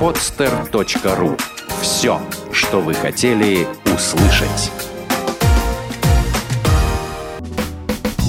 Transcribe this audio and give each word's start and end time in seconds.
podster.ru 0.00 1.38
Все, 1.82 2.18
что 2.52 2.80
вы 2.80 2.94
хотели 2.94 3.66
услышать. 3.84 4.72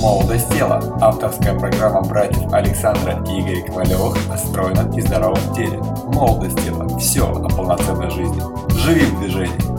«Молодость 0.02 0.50
тела»– 0.50 0.82
авторская 1.02 1.58
программа 1.58 2.02
братьев 2.02 2.52
Александра 2.52 3.24
и 3.26 3.40
Игоря 3.40 3.66
Ковалевых 3.68 4.18
о 4.30 4.38
стройном 4.38 4.92
и 4.98 5.00
здоровом 5.00 5.56
теле. 5.56 5.78
«Молодость 6.08 6.62
тела»– 6.62 6.90
все 7.00 7.22
о 7.26 7.48
полноценной 7.48 8.10
жизни. 8.10 8.42
Живи 8.78 9.06
в 9.06 9.20
движении! 9.22 9.71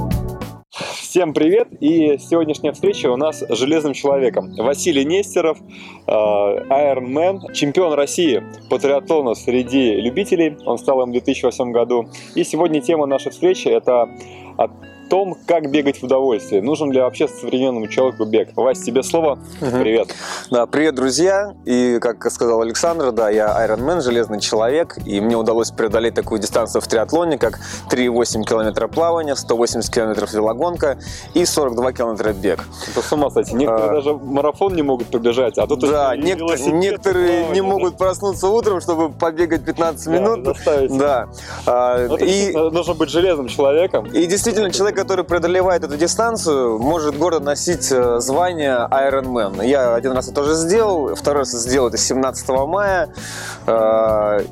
Всем 1.13 1.35
привет! 1.35 1.69
И 1.79 2.17
сегодняшняя 2.17 2.73
встреча 2.73 3.09
у 3.13 3.17
нас 3.19 3.43
с 3.43 3.55
Железным 3.55 3.93
Человеком. 3.93 4.51
Василий 4.57 5.05
Нестеров, 5.05 5.59
э, 5.61 6.11
Iron 6.11 7.07
Man, 7.07 7.53
чемпион 7.53 7.93
России 7.93 8.43
по 8.71 8.79
триатлону 8.79 9.35
среди 9.35 10.01
любителей. 10.01 10.57
Он 10.65 10.79
стал 10.79 11.03
им 11.03 11.11
в 11.11 11.13
2008 11.13 11.71
году. 11.71 12.09
И 12.35 12.45
сегодня 12.45 12.81
тема 12.81 13.05
нашей 13.05 13.31
встречи– 13.31 13.69
это 13.69 14.09
том, 15.13 15.37
как 15.47 15.71
бегать 15.71 16.01
в 16.01 16.05
удовольствие. 16.05 16.63
Нужен 16.63 16.91
ли 16.91 16.99
вообще 16.99 17.29
современному 17.29 17.87
человеку 17.87 18.25
бег? 18.25 18.57
Вась, 18.57 18.81
тебе 18.81 19.03
слово. 19.03 19.39
Угу. 19.61 19.71
Привет. 19.79 20.09
Да, 20.51 20.65
привет, 20.65 20.95
друзья. 20.95 21.53
И, 21.67 21.99
как 22.01 22.33
сказал 22.33 22.63
Александр, 22.63 23.13
да, 23.13 23.29
я 23.29 23.55
Ironman, 23.67 24.01
железный 24.01 24.41
человек, 24.41 24.97
и 25.05 25.21
мне 25.21 25.37
удалось 25.37 25.71
преодолеть 25.71 26.15
такую 26.15 26.41
дистанцию 26.41 26.81
в 26.81 26.89
триатлоне, 26.89 27.37
как 27.37 27.61
3,8 27.91 28.43
километра 28.45 28.89
плавания, 28.89 29.37
180 29.37 29.93
километров 29.93 30.33
велогонка 30.33 30.97
и 31.35 31.45
42 31.45 31.93
километра 31.93 32.33
бег. 32.33 32.65
Это 32.91 33.07
с 33.07 33.13
ума 33.13 33.29
сойти. 33.29 33.55
Некоторые 33.55 33.91
а... 33.91 33.95
даже 33.97 34.15
марафон 34.15 34.75
не 34.75 34.83
могут 34.83 35.09
пробежать, 35.09 35.59
а 35.59 35.67
тут 35.67 35.81
Да, 35.81 36.17
некоторые, 36.17 36.73
некоторые 36.73 37.49
не 37.51 37.61
могут 37.61 37.99
проснуться 37.99 38.49
утром, 38.49 38.81
чтобы 38.81 39.11
побегать 39.11 39.63
15 39.67 40.07
минут. 40.07 40.43
Да. 40.65 40.89
Да. 40.89 41.29
А, 41.67 42.17
и... 42.17 42.51
Нужно 42.55 42.95
быть 42.95 43.11
железным 43.11 43.49
человеком. 43.49 44.07
И 44.07 44.25
действительно, 44.25 44.71
человек, 44.71 45.02
который 45.03 45.25
преодолевает 45.25 45.83
эту 45.83 45.97
дистанцию, 45.97 46.79
может 46.79 47.19
гордо 47.19 47.41
носить 47.41 47.91
э, 47.91 48.21
звание 48.21 48.87
Ironman. 48.89 49.67
Я 49.67 49.97
один 49.97 50.13
раз 50.13 50.27
это 50.27 50.37
тоже 50.37 50.55
сделал, 50.55 51.17
второй 51.17 51.41
раз 51.41 51.51
сделал 51.51 51.89
это 51.89 51.99
17 51.99 52.49
мая. 52.69 53.09
Э, 53.67 54.45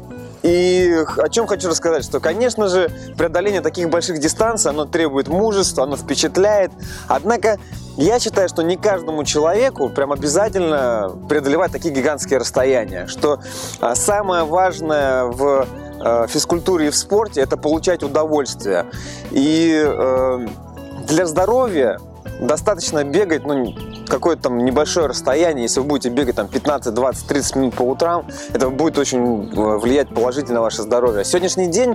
и 0.43 1.05
о 1.19 1.29
чем 1.29 1.47
хочу 1.47 1.69
рассказать, 1.69 2.03
что, 2.03 2.19
конечно 2.19 2.67
же, 2.67 2.91
преодоление 3.17 3.61
таких 3.61 3.91
больших 3.91 4.19
дистанций, 4.19 4.73
оно 4.73 4.87
требует 4.87 5.29
мужества, 5.29 5.85
оно 5.85 5.97
впечатляет. 5.97 6.73
Однако 7.07 7.59
я 7.97 8.19
считаю, 8.19 8.49
что 8.49 8.63
не 8.63 8.77
каждому 8.77 9.23
человеку 9.23 9.89
прям 9.89 10.11
обязательно 10.11 11.13
преодолевать 11.29 11.71
такие 11.71 11.95
гигантские 11.95 12.41
расстояния, 12.41 13.07
что 13.07 13.39
а, 13.81 13.95
самое 13.95 14.43
важное 14.43 15.27
в 15.27 15.69
э, 16.01 16.27
физкультуре 16.29 16.89
и 16.89 16.91
в 16.91 16.97
спорте– 16.97 17.41
это 17.43 17.57
получать 17.57 18.03
удовольствие. 18.03 18.87
И 19.31 19.73
э, 19.85 20.47
для 21.07 21.27
здоровья 21.27 21.99
достаточно 22.41 23.05
бегать, 23.05 23.45
ну, 23.45 23.75
какое-то 24.09 24.45
там 24.45 24.59
небольшое 24.59 25.07
расстояние, 25.07 25.65
если 25.65 25.81
вы 25.81 25.87
будете 25.87 26.09
бегать 26.09 26.37
там 26.37 26.49
15, 26.49 26.93
20, 26.93 27.27
30 27.27 27.57
минут 27.57 27.75
по 27.75 27.83
утрам, 27.83 28.27
это 28.53 28.71
будет 28.71 28.99
очень 28.99 29.51
э, 29.53 29.77
влиять 29.79 30.09
положительно 30.09 30.57
на 30.57 30.61
ваше 30.63 30.83
здоровье. 30.83 31.25
Сегодняшний 31.25 31.69
день, 31.69 31.95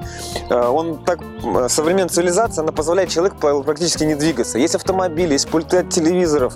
э, 0.50 0.68
он 0.68 1.04
так, 1.04 1.20
э, 1.22 1.68
современная 1.70 2.10
цивилизация, 2.10 2.64
она 2.64 2.72
позволяет 2.72 3.10
человеку 3.10 3.38
практически 3.64 4.04
не 4.04 4.16
двигаться. 4.16 4.58
Есть 4.58 4.76
автомобили, 4.76 5.34
есть 5.34 5.50
пульты 5.50 5.78
от 5.78 5.90
телевизоров, 5.90 6.56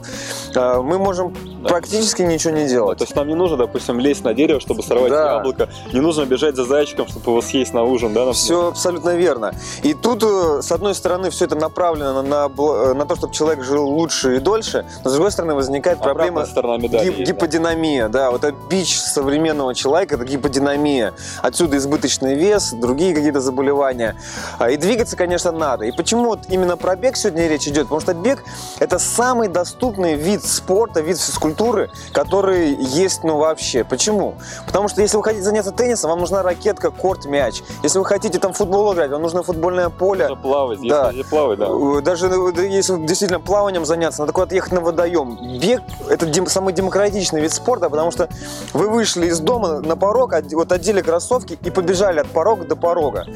мы 0.56 0.98
можем 0.98 1.36
да. 1.62 1.70
практически 1.70 2.22
ничего 2.22 2.54
не 2.54 2.68
делать. 2.68 3.00
То 3.00 3.04
есть 3.04 3.16
нам 3.16 3.28
не 3.28 3.36
нужно, 3.36 3.58
допустим, 3.58 4.00
лезть 4.00 4.24
на 4.24 4.34
дерево, 4.34 4.60
чтобы 4.60 4.84
сорвать 4.84 5.12
да. 5.12 5.36
яблоко, 5.36 5.70
не 5.94 6.00
нужно 6.00 6.26
бежать 6.26 6.56
за 6.56 6.66
зайчиком, 6.66 7.08
чтобы 7.08 7.32
его 7.32 7.42
съесть 7.42 7.74
на 7.74 7.84
ужин, 7.84 8.14
да? 8.14 8.32
Все 8.32 8.68
абсолютно 8.68 9.16
верно. 9.16 9.54
И 9.84 9.94
тут, 9.94 10.24
с 10.24 10.72
одной 10.72 10.96
стороны, 10.96 11.30
все 11.30 11.46
это 11.46 11.56
направлено 11.56 12.22
на, 12.22 12.48
на 12.94 13.06
то, 13.06 13.16
чтобы 13.16 13.34
человек 13.34 13.64
жил 13.64 13.79
лучше 13.86 14.38
и 14.38 14.40
дольше, 14.40 14.86
но 15.04 15.10
с 15.10 15.14
другой 15.14 15.32
стороны 15.32 15.54
возникает 15.56 16.00
проблема 16.00 16.46
медали, 16.78 17.10
гип- 17.10 17.26
гиподинамия. 17.26 18.08
Да. 18.08 18.26
да, 18.26 18.32
вот 18.32 18.44
это 18.44 18.56
бич 18.70 19.00
современного 19.00 19.76
человека, 19.76 20.16
это 20.16 20.26
гиподинамия. 20.26 21.14
Отсюда 21.42 21.78
избыточный 21.78 22.36
вес, 22.36 22.74
другие 22.74 23.14
какие-то 23.14 23.42
заболевания. 23.42 24.16
А, 24.58 24.70
и 24.70 24.78
двигаться, 24.78 25.16
конечно, 25.16 25.52
надо. 25.52 25.86
И 25.86 25.92
почему 25.92 26.26
вот 26.26 26.42
именно 26.50 26.78
про 26.78 26.96
бег 26.96 27.16
сегодня 27.16 27.48
речь 27.48 27.68
идет? 27.68 27.84
Потому 27.84 28.02
что 28.02 28.14
бег– 28.14 28.44
это 28.80 29.00
самый 29.00 29.48
доступный 29.48 30.16
вид 30.16 30.44
спорта, 30.44 31.02
вид 31.02 31.20
физкультуры, 31.20 31.90
который 32.14 32.76
есть, 32.76 33.24
ну, 33.24 33.38
вообще. 33.38 33.84
Почему? 33.84 34.36
Потому 34.66 34.88
что 34.88 35.02
если 35.02 35.18
вы 35.18 35.24
хотите 35.24 35.44
заняться 35.44 35.72
теннисом, 35.72 36.10
вам 36.10 36.20
нужна 36.20 36.44
ракетка, 36.44 36.92
корт, 36.92 37.26
мяч. 37.26 37.62
Если 37.84 38.00
вы 38.00 38.06
хотите 38.06 38.40
там 38.40 38.54
футбол 38.54 38.94
играть, 38.94 39.12
вам 39.12 39.22
нужно 39.22 39.44
футбольное 39.44 39.90
поле. 39.90 40.28
Нужно 40.28 40.42
плавать, 40.42 40.80
да. 40.88 41.10
если 41.12 41.24
плавать, 41.24 41.60
да. 41.60 42.02
Даже 42.02 42.28
если 42.28 43.06
действительно 43.06 43.40
плаванием 43.70 43.86
заняться, 43.86 44.22
надо 44.22 44.34
куда-то 44.34 44.56
ехать 44.56 44.72
на 44.72 44.82
водоем. 44.82 45.60
Бег– 45.60 45.82
это 46.10 46.26
дем, 46.26 46.48
самый 46.48 46.74
демократичный 46.74 47.42
вид 47.42 47.54
спорта, 47.54 47.90
потому 47.90 48.10
что 48.10 48.28
вы 48.74 48.90
вышли 48.90 49.28
из 49.28 49.40
дома 49.40 49.80
на 49.80 49.96
порог, 49.96 50.34
вот 50.54 50.72
одели 50.72 51.02
кроссовки 51.02 51.58
и 51.64 51.70
побежали 51.70 52.20
от 52.20 52.28
порога 52.28 52.66
до 52.66 52.76
порога. 52.76 53.28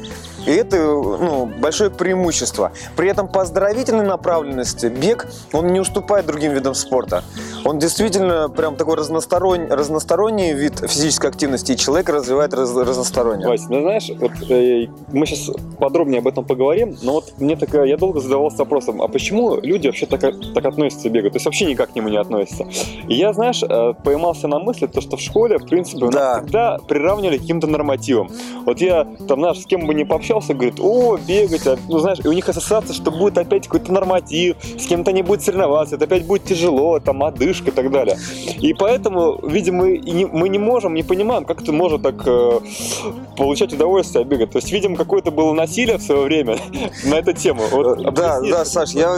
И 0.44 0.50
это 0.50 0.76
ну, 0.76 1.46
большое 1.46 1.90
преимущество. 1.90 2.72
При 2.96 3.08
этом 3.08 3.28
по 3.28 3.42
оздоровительной 3.42 4.04
направленности 4.04 4.86
бег, 4.86 5.26
он 5.52 5.68
не 5.68 5.78
уступает 5.78 6.26
другим 6.26 6.52
видам 6.52 6.74
спорта. 6.74 7.22
Он 7.64 7.78
действительно 7.78 8.48
прям 8.48 8.76
такой 8.76 8.96
разносторонний, 8.96 9.68
разносторонний 9.68 10.52
вид 10.52 10.80
физической 10.80 11.30
активности, 11.30 11.72
и 11.72 11.76
человек 11.76 12.08
развивает 12.08 12.54
раз, 12.54 12.74
разносторонне. 12.74 13.46
Вася, 13.46 13.66
ну 13.68 13.82
знаешь, 13.82 14.10
вот, 14.18 14.32
э, 14.50 14.88
мы 15.12 15.26
сейчас 15.26 15.54
подробнее 15.78 16.18
об 16.18 16.26
этом 16.26 16.44
поговорим, 16.44 16.96
но 17.02 17.12
вот 17.12 17.34
мне 17.38 17.56
такая, 17.56 17.84
я 17.84 17.96
долго 17.96 18.20
задавался 18.20 18.58
вопросом, 18.58 19.00
а 19.00 19.08
почему 19.08 19.60
люди 19.60 19.86
вообще 19.86 20.06
так, 20.06 20.23
так 20.32 20.64
относятся 20.64 21.08
к 21.08 21.12
бегу? 21.12 21.30
То 21.30 21.36
есть 21.36 21.46
вообще 21.46 21.66
никак 21.66 21.92
к 21.92 21.94
нему 21.94 22.08
не 22.08 22.16
относятся. 22.16 22.66
И 23.08 23.14
я, 23.14 23.32
знаешь, 23.32 23.62
э, 23.62 23.94
поймался 24.04 24.48
на 24.48 24.58
мысли, 24.58 24.86
то, 24.86 25.00
что 25.00 25.16
в 25.16 25.20
школе, 25.20 25.58
в 25.58 25.66
принципе, 25.66 26.06
да. 26.08 26.10
нас 26.10 26.42
всегда 26.42 26.78
приравнивали 26.86 27.38
к 27.38 27.40
каким-то 27.40 27.66
нормативам. 27.66 28.28
Вот 28.66 28.80
я 28.80 29.04
там, 29.28 29.40
знаешь, 29.40 29.60
с 29.60 29.66
кем 29.66 29.86
бы 29.86 29.94
не 29.94 30.04
пообщался, 30.04 30.34
общался, 30.34 30.54
говорит, 30.54 30.80
о, 30.80 31.16
бегать, 31.16 31.66
а, 31.66 31.76
ну 31.88 31.98
знаешь, 31.98 32.18
и 32.24 32.28
у 32.28 32.32
них 32.32 32.48
ассоциация, 32.48 32.94
что 32.94 33.10
будет 33.10 33.38
опять 33.38 33.64
какой-то 33.64 33.92
норматив, 33.92 34.56
с 34.78 34.86
кем-то 34.86 35.12
не 35.12 35.22
будет 35.22 35.42
соревноваться, 35.42 35.96
это 35.96 36.04
опять 36.04 36.26
будет 36.26 36.44
тяжело, 36.44 36.98
там, 36.98 37.22
одышка 37.22 37.70
и 37.70 37.72
так 37.72 37.90
далее. 37.90 38.16
И 38.60 38.72
поэтому, 38.74 39.38
видимо, 39.46 39.84
мы 39.84 39.98
не, 39.98 40.26
мы 40.26 40.48
не 40.48 40.58
можем, 40.58 40.94
не 40.94 41.02
понимаем, 41.02 41.44
как 41.44 41.62
это 41.62 41.72
может 41.72 42.02
так 42.02 42.22
э, 42.26 42.60
получать 43.36 43.72
удовольствие 43.72 44.22
от 44.22 44.28
бега. 44.28 44.46
То 44.46 44.58
есть, 44.58 44.72
видимо, 44.72 44.96
какое-то 44.96 45.30
было 45.30 45.52
насилие 45.52 45.98
в 45.98 46.02
свое 46.02 46.22
время 46.22 46.56
на 47.04 47.14
эту 47.14 47.32
тему. 47.32 47.62
Вот, 47.70 48.00
э, 48.00 48.10
да, 48.10 48.40
да, 48.40 48.64
Саш, 48.64 48.92
я, 48.92 49.10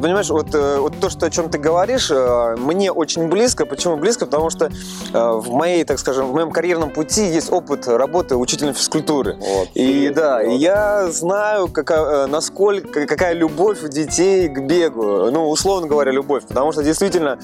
понимаешь, 0.00 0.30
вот, 0.42 0.54
э, 0.54 0.78
вот 0.78 0.98
то, 1.00 1.10
что, 1.10 1.26
о 1.26 1.30
чем 1.30 1.50
ты 1.50 1.58
говоришь, 1.58 2.10
э, 2.10 2.56
мне 2.56 2.90
очень 2.90 3.28
близко. 3.28 3.66
Почему 3.66 3.96
близко? 3.96 4.26
Потому 4.26 4.50
что 4.50 4.70
в 5.12 5.50
моей, 5.50 5.84
так 5.84 5.98
скажем, 5.98 6.26
в 6.26 6.34
моем 6.34 6.50
карьерном 6.50 6.90
пути 6.90 7.26
есть 7.26 7.52
опыт 7.52 7.86
работы 7.88 8.36
учителем 8.36 8.74
физкультуры. 8.74 9.36
Вот, 9.40 9.68
и 9.74 10.10
да, 10.14 10.40
вот. 10.42 10.52
я 10.52 11.08
знаю, 11.10 11.68
какая, 11.68 12.26
насколько, 12.26 13.06
какая 13.06 13.34
любовь 13.34 13.82
у 13.82 13.88
детей 13.88 14.48
к 14.48 14.60
бегу. 14.60 15.30
Ну, 15.30 15.48
условно 15.48 15.86
говоря, 15.86 16.12
любовь. 16.12 16.44
Потому 16.46 16.72
что 16.72 16.82
действительно 16.82 17.38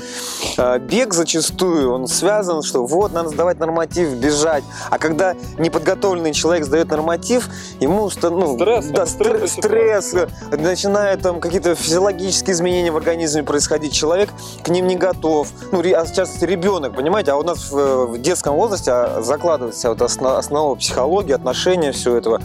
бег 0.80 1.12
зачастую, 1.12 1.92
он 1.92 2.06
связан, 2.06 2.62
что 2.62 2.86
вот, 2.86 3.12
надо 3.12 3.30
сдавать 3.30 3.58
норматив, 3.58 4.10
бежать. 4.14 4.64
А 4.90 4.98
когда 4.98 5.34
неподготовленный 5.58 6.32
человек 6.32 6.64
сдает 6.64 6.90
норматив, 6.90 7.48
ему 7.80 8.10
ну, 8.22 8.56
стресс, 8.56 8.86
да, 8.86 9.06
стресс, 9.06 9.52
стресс 9.52 10.14
начинают 10.50 11.22
там 11.22 11.40
какие-то 11.40 11.74
физиологические 11.74 12.54
изменения 12.54 12.85
в 12.90 12.96
организме 12.96 13.42
происходить. 13.42 13.92
Человек 13.92 14.30
к 14.62 14.68
ним 14.68 14.86
не 14.86 14.96
готов. 14.96 15.48
Ну, 15.72 15.80
а 15.80 16.06
сейчас 16.06 16.42
ребенок, 16.42 16.94
понимаете, 16.94 17.32
а 17.32 17.36
у 17.36 17.42
нас 17.42 17.70
в, 17.70 18.06
в 18.06 18.18
детском 18.18 18.54
возрасте 18.54 18.90
а, 18.92 19.22
закладывается 19.22 19.90
вот 19.90 20.02
основа, 20.02 20.74
психологии, 20.74 21.32
отношения, 21.32 21.92
все 21.92 22.16
этого. 22.16 22.40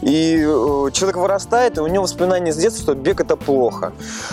И 0.00 0.36
э, 0.36 0.90
человек 0.92 1.16
вырастает, 1.16 1.78
и 1.78 1.80
у 1.80 1.86
него 1.86 2.04
воспоминания 2.04 2.52
с 2.52 2.56
детства, 2.56 2.82
что 2.82 2.94
бег 2.94 3.20
это 3.20 3.36
плохо. 3.36 3.92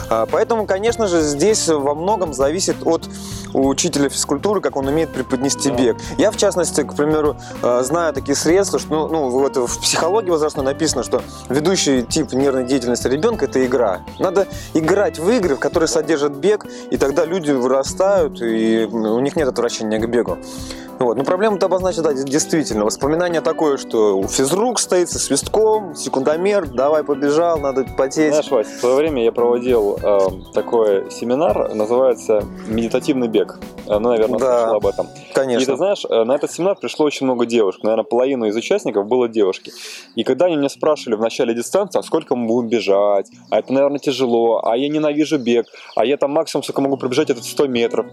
А, 0.09 0.25
поэтому, 0.25 0.65
конечно 0.65 1.07
же, 1.07 1.21
здесь 1.21 1.67
во 1.67 1.95
многом 1.95 2.33
зависит 2.33 2.75
от 2.85 3.09
учителя 3.53 4.09
физкультуры, 4.09 4.62
как 4.62 4.75
он 4.75 4.88
умеет 4.88 5.09
преподнести 5.09 5.71
бег. 5.71 5.97
Я, 6.17 6.31
в 6.31 6.38
частности, 6.38 6.83
к 6.83 6.94
примеру, 6.94 7.38
э, 7.62 7.81
знаю 7.83 8.13
такие 8.13 8.35
средства, 8.35 8.79
что 8.79 8.89
ну, 8.89 9.07
ну, 9.07 9.29
вот 9.29 9.57
в 9.57 9.81
психологии 9.81 10.29
возрастной 10.29 10.65
написано, 10.65 11.03
что 11.03 11.21
ведущий 11.50 12.03
тип 12.03 12.33
нервной 12.33 12.65
деятельности 12.65 13.07
ребенка– 13.07 13.45
это 13.50 13.65
игра. 13.65 14.01
Надо 14.19 14.47
играть 14.73 15.19
в 15.19 15.29
игры, 15.29 15.49
в 15.56 15.60
которые 15.60 15.88
содержат 15.88 16.34
бег, 16.34 16.66
и 16.92 16.98
тогда 16.98 17.25
люди 17.25 17.51
вырастают, 17.51 18.42
и 18.42 18.86
у 18.92 19.19
них 19.19 19.36
нет 19.36 19.48
отвращения 19.48 20.00
к 20.00 20.07
бегу. 20.10 20.38
Вот. 21.00 21.18
Но 21.18 21.24
проблема-то 21.24 21.68
обозначена, 21.68 22.04
да, 22.04 22.13
действительно. 22.13 22.84
Воспоминание 22.86 23.42
такое, 23.42 23.78
что 23.78 24.22
физрук 24.28 24.80
стоит 24.80 25.10
со 25.10 25.18
свистком, 25.18 25.96
секундомер, 25.96 26.68
давай 26.68 27.04
побежал, 27.04 27.57
надо 27.60 27.86
потеть. 27.98 28.34
Знаешь, 28.34 28.51
Вась, 28.51 28.68
в 28.68 28.80
свое 28.80 28.96
время 28.96 29.24
я 29.24 29.31
проводил 29.31 29.98
э, 30.01 30.19
такой 30.54 31.10
семинар, 31.10 31.74
называется 31.74 32.44
«Медитативный 32.68 33.28
бег». 33.30 33.60
Ну, 33.88 34.00
наверное, 34.00 34.40
Да. 34.40 34.60
слышал 34.60 34.75
об 34.75 34.86
этом. 34.86 35.07
И 35.07 35.34
Конечно. 35.34 35.74
ты 35.74 35.78
знаешь, 35.78 36.06
э, 36.07 36.24
на 36.24 36.36
этот 36.36 36.51
семинар 36.51 36.75
пришло 36.80 37.06
очень 37.06 37.25
много 37.25 37.46
девушек. 37.46 37.81
Наверное, 37.84 38.04
половину 38.04 38.46
из 38.46 38.56
участников 38.56 39.07
было 39.07 39.28
девушки. 39.28 39.72
И 40.16 40.24
когда 40.24 40.46
они 40.46 40.57
меня 40.57 40.69
спрашивали 40.69 41.16
в 41.16 41.22
начале 41.22 41.56
дистанции, 41.56 41.98
а 42.00 42.04
сколько 42.04 42.36
мы 42.36 42.46
будем 42.48 42.69
бежать, 42.69 43.28
а 43.50 43.60
это, 43.60 43.74
наверное, 43.74 44.00
тяжело, 44.00 44.62
а 44.63 44.78
я 44.78 44.90
ненавижу 44.90 45.40
бег, 45.40 45.66
а 45.96 46.06
я 46.06 46.18
там 46.18 46.31
максимум, 46.31 46.63
сколько 46.63 46.81
могу 46.81 46.98
пробежать, 46.98 47.30
это 47.30 47.42
100 47.42 47.68
метров. 47.68 48.06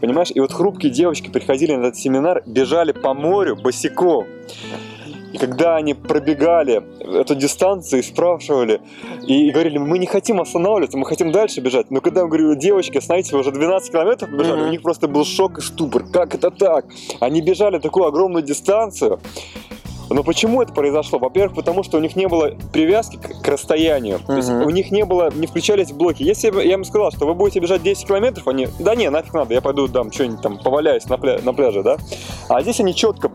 Понимаешь? 0.00 0.30
И 0.32 0.40
вот 0.40 0.52
хрупкие 0.52 0.92
девочки 0.92 1.30
приходили 1.30 1.74
на 1.74 1.86
этот 1.86 1.96
семинар, 1.96 2.33
бежали 2.46 2.92
по 2.92 3.14
морю 3.14 3.56
босиком. 3.56 4.26
И 5.32 5.38
когда 5.38 5.74
они 5.74 5.94
пробегали 5.94 6.80
эту 7.20 7.34
дистанцию 7.34 8.00
и 8.00 8.02
спрашивали, 8.04 8.80
и 9.26 9.50
говорили, 9.50 9.78
мы 9.78 9.98
не 9.98 10.06
хотим 10.06 10.40
останавливаться, 10.40 10.96
мы 10.96 11.06
хотим 11.06 11.32
дальше 11.32 11.60
бежать. 11.60 11.90
Но 11.90 12.00
когда 12.00 12.20
я 12.20 12.26
говорю, 12.28 12.54
девочки, 12.54 12.98
остановитесь, 12.98 13.32
вы 13.32 13.40
уже 13.40 13.50
12 13.50 13.90
километров 13.90 14.30
побежали, 14.30 14.60
Мгм. 14.60 14.68
у 14.68 14.70
них 14.70 14.82
просто 14.82 15.08
был 15.08 15.24
шок 15.24 15.58
и 15.58 15.60
ступор. 15.60 16.04
Как 16.12 16.36
это 16.36 16.52
так? 16.52 16.84
Они 17.18 17.40
бежали 17.42 17.78
такую 17.80 18.06
огромную 18.06 18.44
дистанцию. 18.44 19.18
Но 20.10 20.22
почему 20.22 20.62
это 20.62 20.72
произошло? 20.72 21.18
Во-первых, 21.18 21.54
потому 21.56 21.82
что 21.82 21.98
у 21.98 22.00
них 22.00 22.16
не 22.16 22.28
было 22.28 22.52
привязки 22.72 23.16
к, 23.16 23.42
к 23.42 23.48
расстоянию. 23.48 24.20
То 24.26 24.36
есть 24.36 24.50
у 24.64 24.70
них 24.70 24.90
не 24.90 25.04
было, 25.04 25.30
не 25.34 25.46
включались 25.46 25.92
блоки. 25.92 26.22
Если 26.22 26.50
бы 26.50 26.64
я 26.64 26.74
им 26.74 26.84
сказал, 26.84 27.10
что 27.10 27.26
вы 27.26 27.34
будете 27.34 27.60
бежать 27.60 27.82
10 27.82 28.06
километров, 28.06 28.46
они, 28.48 28.68
да 28.78 28.94
не, 28.94 29.08
нафиг 29.10 29.32
надо, 29.34 29.54
я 29.54 29.60
пойду 29.60 29.88
там 29.88 30.12
что-нибудь 30.12 30.42
там 30.42 30.58
поваляюсь 30.58 31.06
на, 31.06 31.14
пля- 31.14 31.42
на 31.42 31.52
пляже, 31.52 31.82
да? 31.82 31.96
А 32.48 32.62
здесь 32.62 32.80
они 32.80 32.94
четко 32.94 33.30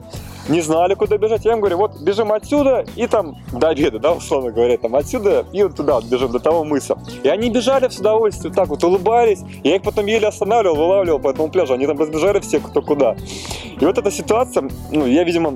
не 0.48 0.62
знали, 0.62 0.96
куда 0.96 1.18
бежать. 1.18 1.46
Я 1.46 1.54
им 1.54 1.60
говорю, 1.60 1.78
вот 1.78 2.00
бежим 2.02 2.32
отсюда 2.32 2.86
и 2.96 3.08
там 3.08 3.38
до 3.52 3.70
обеда, 3.70 4.00
да, 4.00 4.14
условно 4.14 4.52
говоря, 4.52 4.78
там 4.78 4.96
отсюда 4.96 5.46
и 5.52 5.62
вот 5.64 5.76
туда 5.76 5.96
вот 5.96 6.06
бежим, 6.06 6.32
до 6.32 6.40
того 6.40 6.64
мыса. 6.64 6.98
И 7.24 7.30
они 7.30 7.50
бежали 7.50 7.88
с 7.88 7.98
удовольствием, 8.00 8.54
так 8.54 8.68
вот 8.68 8.84
улыбались. 8.84 9.42
Я 9.64 9.76
их 9.76 9.84
потом 9.84 10.08
еле 10.08 10.28
останавливал, 10.28 10.76
вылавливал 10.76 11.20
по 11.20 11.30
этому 11.30 11.50
пляжу. 11.50 11.74
Они 11.74 11.86
там 11.86 12.00
разбежали 12.00 12.40
все, 12.40 12.60
кто 12.60 12.82
куда. 12.82 13.16
И 13.80 13.86
вот 13.86 13.98
эта 13.98 14.12
ситуация, 14.12 14.70
ну, 14.92 15.06
я, 15.06 15.24
видимо, 15.24 15.56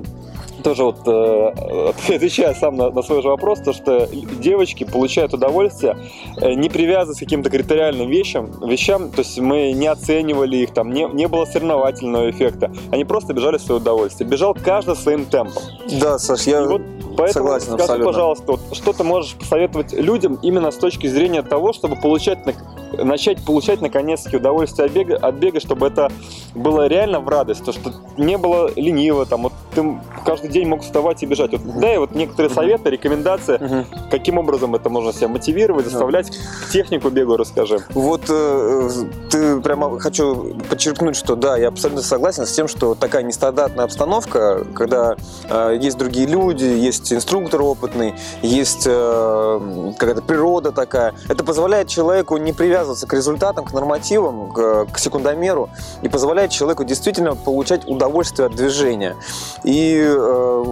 тоже 0.64 0.82
вот 0.82 1.06
э, 1.06 1.92
отвечая 2.08 2.54
сам 2.54 2.76
на, 2.76 2.90
на 2.90 3.02
свой 3.02 3.22
же 3.22 3.28
вопрос, 3.28 3.60
то 3.60 3.72
что 3.72 4.08
девочки 4.40 4.84
получают 4.84 5.34
удовольствие, 5.34 5.96
э, 6.40 6.54
не 6.54 6.68
привязываясь 6.68 7.18
к 7.18 7.20
каким-то 7.20 7.50
критериальным 7.50 8.08
вещам, 8.08 8.50
вещам, 8.66 9.10
то 9.10 9.20
есть 9.20 9.38
мы 9.38 9.72
не 9.72 9.86
оценивали 9.86 10.56
их, 10.56 10.72
там 10.72 10.90
не, 10.90 11.04
не 11.12 11.28
было 11.28 11.44
соревновательного 11.44 12.30
эффекта, 12.30 12.72
они 12.90 13.04
просто 13.04 13.34
бежали 13.34 13.58
в 13.58 13.62
свое 13.62 13.80
удовольствие. 13.80 14.28
Бежал 14.28 14.54
каждый 14.54 14.96
своим 14.96 15.26
темпом. 15.26 15.62
Да, 16.00 16.18
Саш, 16.18 16.42
я 16.46 16.62
И 16.62 16.66
вот 16.66 16.82
поэтому 17.16 17.46
согласен 17.46 17.66
скажи, 17.66 17.82
абсолютно. 17.82 18.12
пожалуйста, 18.12 18.44
вот, 18.52 18.60
что 18.72 18.92
ты 18.92 19.04
можешь 19.04 19.34
посоветовать 19.34 19.92
людям 19.92 20.38
именно 20.42 20.70
с 20.70 20.76
точки 20.76 21.06
зрения 21.06 21.42
того, 21.42 21.72
чтобы 21.74 21.96
получать, 21.96 22.38
на- 22.46 23.04
начать 23.04 23.44
получать 23.44 23.82
наконец-таки 23.82 24.38
удовольствие 24.38 24.86
от 24.86 24.92
бега, 24.92 25.16
от 25.16 25.34
бега, 25.34 25.60
чтобы 25.60 25.86
это 25.88 26.10
было 26.54 26.86
реально 26.86 27.20
в 27.20 27.28
радость, 27.28 27.64
то 27.64 27.72
что 27.72 27.92
не 28.16 28.38
было 28.38 28.70
лениво, 28.76 29.26
там, 29.26 29.44
вот 29.44 29.52
ты 29.74 30.00
каждый 30.24 30.50
день 30.50 30.68
мог 30.68 30.82
вставать 30.82 31.22
и 31.22 31.26
бежать. 31.26 31.52
Вот, 31.52 31.80
дай 31.80 31.98
вот 31.98 32.14
некоторые 32.14 32.52
советы, 32.52 32.90
рекомендации, 32.90 33.58
Мгм. 33.58 33.86
каким 34.10 34.38
образом 34.38 34.74
это 34.74 34.88
можно 34.88 35.12
себя 35.12 35.28
мотивировать, 35.28 35.86
заставлять, 35.86 36.30
технику 36.72 37.10
бегу 37.10 37.36
расскажи. 37.36 37.78
Вот 37.90 38.22
э, 38.28 38.88
ты 39.30 39.60
прямо 39.60 39.98
хочу 39.98 40.54
подчеркнуть, 40.68 41.16
что 41.16 41.34
да, 41.36 41.56
я 41.56 41.68
абсолютно 41.68 42.02
согласен 42.02 42.46
с 42.46 42.52
тем, 42.52 42.68
что 42.68 42.94
такая 42.94 43.22
нестандартная 43.22 43.84
обстановка, 43.84 44.64
когда 44.74 45.16
э, 45.48 45.76
есть 45.80 45.98
другие 45.98 46.26
люди, 46.26 46.64
есть 46.64 47.12
инструктор 47.12 47.62
опытный, 47.62 48.14
есть 48.42 48.84
э, 48.86 49.92
какая-то 49.98 50.22
природа 50.22 50.70
такая, 50.72 51.14
это 51.28 51.42
позволяет 51.44 51.88
человеку 51.88 52.36
не 52.36 52.52
привязываться 52.52 53.06
к 53.06 53.12
результатам, 53.12 53.64
к 53.64 53.72
нормативам, 53.72 54.52
к, 54.52 54.86
к 54.92 54.98
секундомеру 54.98 55.68
и 56.02 56.08
позволяет 56.08 56.43
человеку 56.52 56.84
действительно 56.84 57.34
получать 57.34 57.86
удовольствие 57.86 58.46
от 58.46 58.54
движения. 58.54 59.16
И 59.64 60.02
э, 60.04 60.64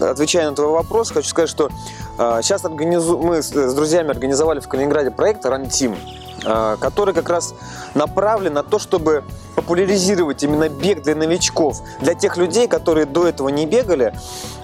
отвечая 0.00 0.50
на 0.50 0.56
твой 0.56 0.68
вопрос, 0.68 1.10
хочу 1.10 1.28
сказать, 1.28 1.50
что 1.50 1.70
э, 2.18 2.40
сейчас 2.42 2.64
организу... 2.64 3.18
мы 3.18 3.42
с, 3.42 3.50
друзьями 3.50 4.10
организовали 4.10 4.60
в 4.60 4.68
Калининграде 4.68 5.10
проект 5.10 5.44
«Рантим», 5.46 5.96
э, 6.44 6.76
который 6.80 7.14
как 7.14 7.28
раз 7.28 7.54
направлен 7.94 8.54
на 8.54 8.62
то, 8.62 8.78
чтобы 8.78 9.24
популяризировать 9.58 10.44
именно 10.44 10.68
бег 10.68 11.02
для 11.02 11.16
новичков, 11.16 11.82
для 12.00 12.14
тех 12.14 12.36
людей, 12.36 12.68
которые 12.68 13.06
до 13.06 13.26
этого 13.26 13.48
не 13.48 13.66
бегали, 13.66 14.14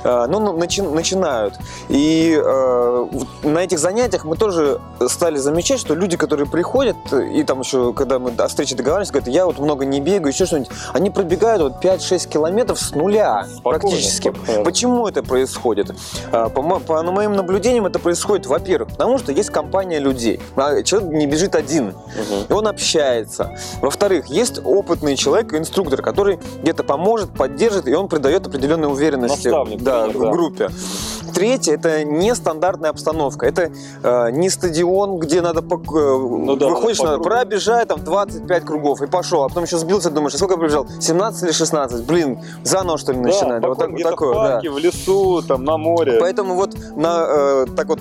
э, 0.05 0.27
но 0.29 0.39
ну, 0.39 0.57
начи- 0.57 0.89
начинают. 0.89 1.55
И 1.89 2.39
э, 2.41 3.07
на 3.43 3.59
этих 3.59 3.81
занятиях 3.81 4.25
мы 4.25 4.37
тоже 4.37 4.81
стали 5.09 5.39
замечать, 5.39 5.81
что 5.81 5.97
люди, 5.97 6.17
которые 6.17 6.49
приходят, 6.49 6.97
и 7.13 7.43
там 7.43 7.61
еще, 7.61 7.93
когда 7.93 8.21
мы 8.21 8.31
о 8.39 8.47
встрече 8.47 8.77
договаривались, 8.77 9.11
говорят, 9.11 9.29
я 9.29 9.47
вот 9.47 9.59
много 9.59 9.85
не 9.85 10.01
бегаю, 10.01 10.33
еще 10.33 10.47
что-нибудь, 10.47 10.71
они 10.93 11.11
пробегают 11.11 11.61
вот 11.63 11.85
5-6 11.85 12.29
километров 12.29 12.79
с 12.79 12.93
нуля 12.95 13.47
Спокойно, 13.53 13.81
практически. 13.81 14.29
спокойно. 14.29 14.65
Почему 14.65 15.09
это 15.09 15.25
происходит? 15.25 15.91
А, 16.31 16.49
По, 16.51 16.63
по 16.79 17.03
моим 17.03 17.33
наблюдениям 17.33 17.87
это 17.87 17.99
происходит, 17.99 18.47
во-первых, 18.47 18.91
потому 18.91 19.19
что 19.19 19.33
есть 19.33 19.51
компания 19.51 19.99
людей. 19.99 20.41
А 20.55 20.85
Человек 20.85 21.11
не 21.11 21.27
бежит 21.27 21.57
один, 21.57 21.95
и 22.49 22.53
он 22.53 22.69
общается. 22.69 23.57
Во-вторых, 23.81 24.27
есть 24.27 24.61
опытный 24.85 25.17
человек, 25.17 25.55
инструктор, 25.55 26.03
который 26.03 26.39
где-то 26.63 26.85
поможет, 26.85 27.31
поддержит, 27.31 27.89
и 27.89 27.95
он 27.95 28.09
придает 28.09 28.47
определенной 28.47 28.89
уверенности 28.89 29.49
Наставник, 29.49 29.83
да, 29.83 30.05
тренер, 30.05 30.21
да. 30.21 30.31
группе. 30.31 30.71
Третье– 31.35 31.75
это 31.75 32.05
нестандартная 32.05 32.91
обстановка. 32.91 33.47
Это 33.47 33.73
э, 34.03 34.31
не 34.31 34.51
стадион, 34.51 35.19
где 35.19 35.41
надо 35.41 35.61
пок- 35.61 36.53
э, 36.53 36.57
да, 36.57 36.69
выходишь, 36.69 37.01
надо 37.01 37.19
пробежать 37.19 37.89
там 37.89 38.05
25 38.05 38.65
кругов 38.65 39.03
и 39.03 39.07
пошел, 39.07 39.43
а 39.43 39.49
потом 39.49 39.65
еще 39.65 39.79
сбился, 39.79 40.11
думаешь, 40.11 40.35
а 40.35 40.37
сколько 40.37 40.55
я 40.55 40.59
пробежал? 40.59 40.87
17 41.01 41.43
или 41.45 41.53
16? 41.53 42.07
Блин, 42.07 42.41
заново 42.63 42.99
что 42.99 43.13
ли 43.13 43.19
начинать? 43.19 43.63
Да, 43.63 43.69
вот 43.69 43.79
так, 43.79 43.91
где-то 43.91 44.11
такое, 44.11 44.31
в 44.31 44.35
да. 44.35 44.43
парке, 44.43 44.71
в 44.71 44.79
лесу, 44.79 45.43
там, 45.43 45.65
на 45.65 45.77
море. 45.77 46.19
Поэтому 46.21 46.55
вот 46.55 46.77
на, 46.95 47.25
э, 47.27 47.67
так 47.75 47.89
вот 47.89 48.01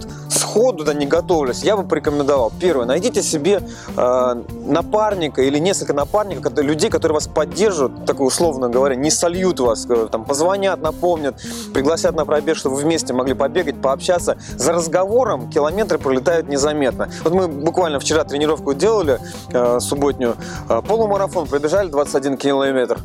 сходу, 0.54 0.84
да, 0.84 0.94
не 0.94 1.06
готовлюсь, 1.08 1.64
я 1.64 1.76
бы 1.76 1.84
порекомендовал. 1.84 2.52
Первое, 2.60 2.86
найдите 2.86 3.24
себе 3.24 3.62
э, 3.98 4.36
напарника 4.66 5.42
или 5.42 5.58
несколько 5.58 5.94
напарников, 5.94 6.44
кото- 6.44 6.62
людей, 6.62 6.90
которые 6.90 7.16
вас 7.16 7.28
поддержат, 7.28 8.06
так 8.06 8.20
условно 8.20 8.70
говоря, 8.70 8.96
не 8.96 9.10
сольют 9.10 9.60
вас, 9.60 9.88
э, 9.90 10.08
там, 10.12 10.26
позвонят, 10.26 10.80
напомнят, 10.82 11.36
пригласят 11.74 12.16
на 12.16 12.26
пробег, 12.26 12.56
чтобы 12.56 12.76
вы 12.76 12.82
вместе 12.84 13.14
могли 13.14 13.34
побегать, 13.34 13.82
пообщаться. 13.82 14.38
За 14.56 14.74
разговором 14.74 15.50
километры 15.50 15.98
пролетают 15.98 16.48
незаметно. 16.48 17.10
Вот 17.24 17.34
мы 17.34 17.48
буквально 17.48 18.00
вчера 18.00 18.24
тренировку 18.24 18.74
делали, 18.76 19.20
э, 19.52 19.80
субботнюю, 19.80 20.36
э, 20.70 20.82
полумарафон 20.88 21.48
пробежали 21.48 21.90
21 21.90 22.38
километр. 22.38 23.00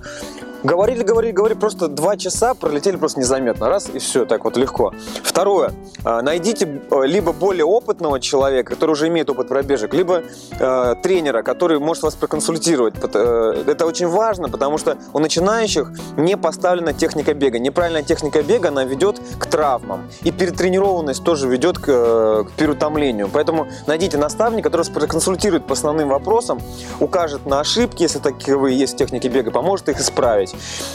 Говорили, 0.65 1.03
говорили, 1.05 1.33
говорили, 1.33 1.59
просто 1.59 1.89
два 1.89 2.17
часа 2.17 2.55
пролетели 2.55 2.97
просто 2.97 3.21
незаметно. 3.21 3.69
Раз, 3.69 3.89
и 3.93 3.99
все, 3.99 4.25
так 4.25 4.45
вот 4.45 4.57
легко. 4.57 4.93
Второе. 5.23 5.73
а, 6.05 6.21
Найдите 6.21 6.83
э, 6.91 7.07
либо 7.07 7.33
более 7.33 7.65
опытного 7.65 8.19
человека, 8.19 8.75
который 8.75 8.93
уже 8.93 9.07
имеет 9.09 9.31
опыт 9.31 9.49
пробежек, 9.49 9.95
либо 9.95 10.23
э, 10.59 10.95
тренера, 11.03 11.43
который 11.43 11.79
может 11.79 12.03
вас 12.03 12.17
проконсультировать. 12.17 12.95
Э, 13.15 13.63
Это 13.67 13.87
очень 13.87 14.09
важно, 14.09 14.49
потому 14.49 14.79
что 14.79 14.99
у 15.13 15.21
начинающих 15.21 15.93
не 16.17 16.37
поставлена 16.37 16.93
техника 16.93 17.35
бега. 17.35 17.59
Неправильная 17.61 18.03
техника 18.03 18.43
бега, 18.43 18.69
она 18.69 18.85
ведет 18.85 19.21
к 19.39 19.47
травмам. 19.47 20.09
И 20.23 20.33
перетренированность 20.33 21.23
тоже 21.23 21.49
ведет 21.49 21.79
к, 21.79 21.85
э, 21.89 22.45
к 22.49 22.53
переутомлению. 22.57 23.31
Поэтому 23.33 23.69
найдите 23.87 24.19
наставника, 24.19 24.69
который 24.69 24.83
вас 24.83 24.89
проконсультирует 24.89 25.67
по 25.67 25.75
основным 25.75 26.09
вопросам, 26.09 26.61
укажет 26.99 27.47
на 27.47 27.61
ошибки, 27.61 28.03
если 28.03 28.19
таковые 28.19 28.77
есть 28.77 28.95
в 28.95 28.97
технике 28.97 29.29
бега, 29.29 29.53
поможет 29.53 29.89
их 29.89 30.01
исправить. 30.01 30.48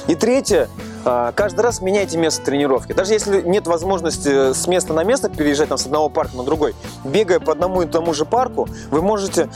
И 0.07 0.15
третье, 0.15 0.69
а, 1.05 1.31
каждый 1.31 1.61
раз 1.61 1.81
меняйте 1.81 2.17
место 2.17 2.43
тренировки. 2.43 2.93
Даже 2.93 3.13
если 3.13 3.41
нет 3.41 3.67
возможности 3.67 4.53
с 4.53 4.67
места 4.67 4.93
на 4.93 5.03
место 5.03 5.29
переезжать 5.29 5.69
там, 5.69 5.77
с 5.77 5.85
одного 5.85 6.09
парка 6.09 6.37
на 6.37 6.43
другой, 6.43 6.75
бегая 7.03 7.39
по 7.39 7.51
одному 7.51 7.81
и 7.81 7.85
тому 7.85 8.13
же 8.13 8.25
парку, 8.25 8.67
вы 8.89 9.01
можете 9.01 9.49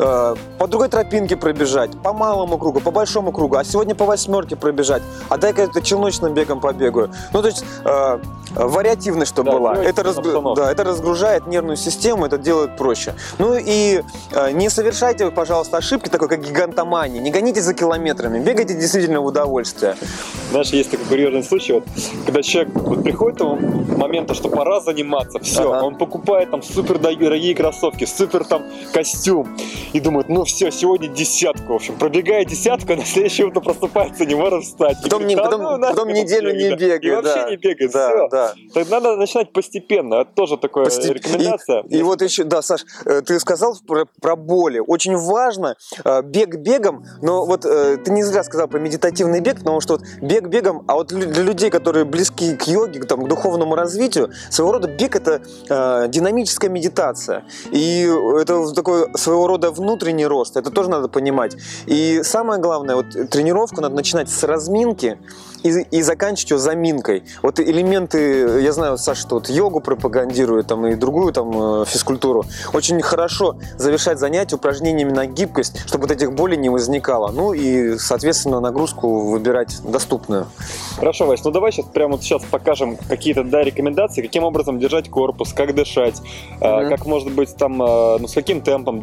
э, 0.00 0.34
по 0.58 0.66
другой 0.66 0.88
тропинке 0.88 1.36
пробежать, 1.36 1.90
по 2.02 2.12
малому 2.12 2.58
кругу, 2.58 2.80
по 2.80 2.90
большому 2.90 3.32
кругу, 3.32 3.56
а 3.56 3.64
сегодня 3.64 3.94
по 3.94 4.04
восьмерке 4.04 4.56
пробежать, 4.56 5.02
а 5.28 5.36
дай-ка 5.36 5.62
это 5.62 5.80
челночным 5.82 6.34
бегом 6.34 6.60
побегаю. 6.60 7.10
Ну, 7.32 7.42
то 7.42 7.48
есть 7.48 7.64
э, 7.84 8.18
вариативность, 8.54 9.32
чтобы 9.32 9.50
Да, 9.50 9.56
была. 9.58 9.74
Это, 9.76 10.02
обстановку. 10.02 10.54
да, 10.56 10.72
это 10.72 10.84
разгружает 10.84 11.46
нервную 11.46 11.76
систему, 11.76 12.26
это 12.26 12.38
делает 12.38 12.76
проще. 12.76 13.14
Ну 13.38 13.54
и 13.56 14.02
э, 14.32 14.50
не 14.52 14.68
совершайте, 14.70 15.30
пожалуйста, 15.30 15.76
ошибки 15.76 16.08
такой, 16.08 16.28
как 16.28 16.40
гигантомания. 16.40 17.20
Не 17.20 17.30
гоните 17.30 17.60
за 17.62 17.74
километрами, 17.74 18.38
бегайте 18.40 18.74
действительно 18.74 19.20
в 19.20 19.26
удовольствие. 19.26 19.96
Знаешь, 20.50 20.68
есть 20.70 20.90
такой 20.90 21.06
курьезный 21.06 21.44
случай, 21.44 21.72
вот, 21.74 21.84
когда 22.26 22.42
человек 22.42 22.74
вот, 22.74 23.02
приходит 23.04 23.38
к 23.38 23.96
моменту, 23.96 24.34
что 24.34 24.48
пора 24.48 24.80
заниматься, 24.80 25.38
все, 25.40 25.72
Ага. 25.72 25.84
он 25.84 25.94
покупает 25.96 26.50
там 26.50 26.62
супер 26.62 26.98
дорогие 26.98 27.54
кроссовки, 27.54 28.04
супер 28.04 28.44
там 28.44 28.62
костюм, 28.92 29.48
и 29.92 30.00
думают, 30.00 30.28
ну 30.28 30.44
все, 30.44 30.70
сегодня 30.70 31.08
десятку, 31.08 31.72
в 31.72 31.76
общем, 31.76 31.96
пробегая 31.96 32.44
десятку, 32.44 32.92
а 32.92 32.96
на 32.96 33.04
следующее 33.04 33.46
утро 33.46 33.60
просыпается, 33.60 34.24
не 34.24 34.34
может 34.34 34.64
встать. 34.64 34.98
Потом, 35.02 35.20
говорит, 35.20 35.28
не, 35.28 35.36
«Да 35.36 35.44
потом, 35.44 35.80
ну 35.80 35.88
потом 35.88 36.08
неделю 36.08 36.54
не 36.54 36.70
бег, 36.70 36.70
да». 36.70 36.76
бегает. 36.76 37.04
И 37.04 37.10
вообще 37.10 37.42
да. 37.42 37.50
не 37.50 37.56
бегает, 37.56 37.92
Да, 37.92 38.08
все. 38.08 38.28
да. 38.28 38.54
Так 38.74 38.90
надо 38.90 39.16
начинать 39.16 39.52
постепенно, 39.52 40.14
это 40.16 40.30
тоже 40.34 40.56
такая 40.56 40.86
Постеп- 40.86 41.14
рекомендация. 41.14 41.82
И, 41.82 41.98
и 41.98 42.02
вот 42.02 42.22
еще, 42.22 42.44
да, 42.44 42.62
Саш, 42.62 42.84
э, 43.04 43.22
ты 43.22 43.38
сказал 43.40 43.76
про, 43.86 44.06
про 44.20 44.36
боли. 44.36 44.82
Очень 44.84 45.16
важно 45.16 45.76
э, 46.04 46.22
бег 46.22 46.56
бегом, 46.56 47.04
но 47.22 47.46
вот 47.46 47.64
э, 47.64 47.96
ты 47.98 48.10
не 48.10 48.22
зря 48.22 48.42
сказал 48.44 48.68
про 48.68 48.78
медитативный 48.78 49.40
бег, 49.40 49.58
потому 49.58 49.80
что 49.80 49.94
вот 49.94 50.02
бег 50.20 50.48
бегом, 50.48 50.84
а 50.88 50.94
вот 50.94 51.08
для 51.08 51.42
людей, 51.42 51.70
которые 51.70 52.04
близки 52.04 52.56
к 52.56 52.66
йоге, 52.66 53.00
к, 53.00 53.06
там, 53.06 53.24
к 53.24 53.28
духовному 53.28 53.74
развитию, 53.74 54.30
своего 54.50 54.72
рода 54.72 54.88
бег 54.88 55.16
это 55.16 55.42
динамическая 56.08 56.70
медитация. 56.70 57.44
И 57.70 58.08
это 58.40 58.72
такой 58.74 59.12
своего 59.16 59.46
рода 59.46 59.69
внутренний 59.70 60.26
рост, 60.26 60.56
это 60.56 60.70
тоже 60.70 60.90
надо 60.90 61.08
понимать. 61.08 61.56
И 61.86 62.22
самое 62.22 62.60
главное, 62.60 62.96
вот 62.96 63.10
тренировку 63.30 63.80
надо 63.80 63.94
начинать 63.94 64.28
с 64.30 64.42
разминки, 64.44 65.18
и, 65.62 65.68
и 65.90 66.02
заканчивать 66.02 66.50
ее 66.50 66.58
заминкой. 66.58 67.22
Вот 67.42 67.60
элементы, 67.60 68.60
я 68.62 68.72
знаю, 68.72 68.98
Саша, 68.98 69.20
что 69.20 69.34
вот 69.36 69.48
йогу 69.48 69.80
пропагандирует, 69.80 70.68
там, 70.68 70.86
и 70.86 70.94
другую 70.94 71.32
там 71.32 71.82
э, 71.82 71.84
физкультуру. 71.86 72.44
Очень 72.72 73.00
хорошо 73.02 73.56
завершать 73.76 74.18
занятия 74.18 74.56
упражнениями 74.56 75.12
на 75.12 75.26
гибкость, 75.26 75.86
чтобы 75.86 76.02
вот 76.06 76.10
этих 76.12 76.32
болей 76.32 76.56
не 76.56 76.68
возникало. 76.68 77.30
Ну 77.30 77.52
и, 77.52 77.98
соответственно, 77.98 78.60
нагрузку 78.60 79.30
выбирать 79.30 79.80
доступную. 79.84 80.46
Хорошо, 80.96 81.26
Вась, 81.26 81.44
ну 81.44 81.50
давай 81.50 81.72
сейчас 81.72 81.86
прямо 81.86 82.12
вот 82.12 82.22
сейчас 82.22 82.42
покажем 82.50 82.96
какие-то 83.08 83.44
да, 83.44 83.62
рекомендации, 83.62 84.22
каким 84.22 84.44
образом 84.44 84.78
держать 84.78 85.08
корпус, 85.10 85.52
как 85.52 85.74
дышать, 85.74 86.20
Мгм. 86.60 86.88
как 86.88 87.06
может 87.06 87.32
быть 87.32 87.54
там, 87.56 87.82
э, 87.82 88.18
ну 88.18 88.28
с 88.28 88.34
каким 88.34 88.60
темпом, 88.60 89.00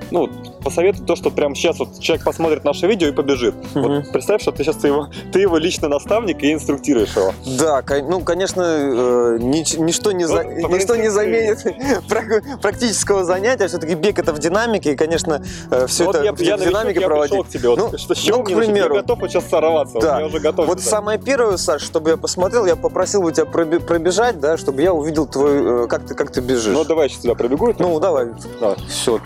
э, 0.00 0.04
ну 0.10 0.28
посоветуй 0.64 1.04
то, 1.04 1.16
что 1.16 1.30
прямо 1.30 1.54
сейчас 1.56 1.78
вот 1.80 1.98
человек 1.98 2.24
посмотрит 2.24 2.64
наше 2.64 2.86
видео 2.86 3.08
и 3.08 3.12
побежит. 3.12 3.54
Мгм. 3.74 3.96
Вот 4.02 4.12
представь, 4.12 4.42
что 4.42 4.52
ты 4.52 4.62
сейчас 4.62 4.76
ты 4.76 4.88
его, 4.88 5.08
ты 5.32 5.40
его 5.40 5.58
личный 5.58 5.88
наставник 5.88 6.42
и 6.42 6.52
инструктируешь 6.52 7.16
его. 7.16 7.32
Да, 7.58 7.82
ну, 8.08 8.20
конечно, 8.20 8.62
э, 8.62 9.38
нич- 9.40 9.78
ничто 9.80 10.12
не, 10.12 10.24
за- 10.26 10.44
Вот, 10.44 10.70
ничто 10.70 10.96
не 10.96 11.08
заменит 11.10 11.64
прак- 12.08 12.60
практического 12.60 13.24
занятия. 13.24 13.66
Все-таки 13.68 13.94
бег 13.94 14.18
это 14.18 14.32
в 14.32 14.38
динамике, 14.38 14.92
и, 14.92 14.96
конечно, 14.96 15.42
все 15.86 16.04
вот 16.04 16.14
это 16.16 16.24
я, 16.24 16.32
в 16.32 16.40
я, 16.40 16.56
динамике 16.58 17.00
я 17.00 17.06
проводить. 17.06 17.46
к 17.46 17.48
тебе, 17.48 17.68
вот, 17.70 17.78
Ну, 17.78 17.98
что, 17.98 18.14
с 18.14 18.18
чего 18.18 18.38
ну, 18.38 18.44
к 18.44 18.48
мне 18.48 18.56
примеру. 18.56 18.94
я 18.94 19.00
готов 19.02 19.20
вот 19.20 19.30
сейчас 19.30 19.44
сорваться, 19.48 19.98
Да. 20.00 20.14
вот 20.14 20.20
я 20.20 20.26
уже 20.26 20.38
готов. 20.40 20.66
Вот 20.66 20.78
сюда. 20.80 20.90
самое 20.90 21.18
первое, 21.18 21.56
Саш, 21.56 21.82
чтобы 21.82 22.10
я 22.10 22.16
посмотрел, 22.16 22.66
я 22.66 22.76
попросил 22.76 23.22
бы 23.22 23.32
тебя 23.32 23.46
пробежать, 23.46 24.38
да, 24.40 24.56
чтобы 24.56 24.82
я 24.82 24.92
увидел 24.92 25.26
твой, 25.26 25.84
э, 25.84 25.86
как 25.88 26.06
ты, 26.06 26.14
как 26.14 26.30
ты 26.32 26.40
бежишь. 26.40 26.72
Ну 26.74 26.84
давай 26.84 27.06
я 27.06 27.08
сейчас 27.08 27.22
сюда 27.22 27.34
пробегу. 27.34 27.74
Ну, 27.78 27.98
давай, 28.00 28.28
Давай. 28.60 28.76
все, 28.88 29.18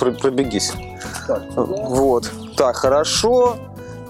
пробегись. 0.57 0.73
Так, 1.27 1.43
Вот. 1.57 2.31
Так, 2.57 2.77
хорошо. 2.77 3.57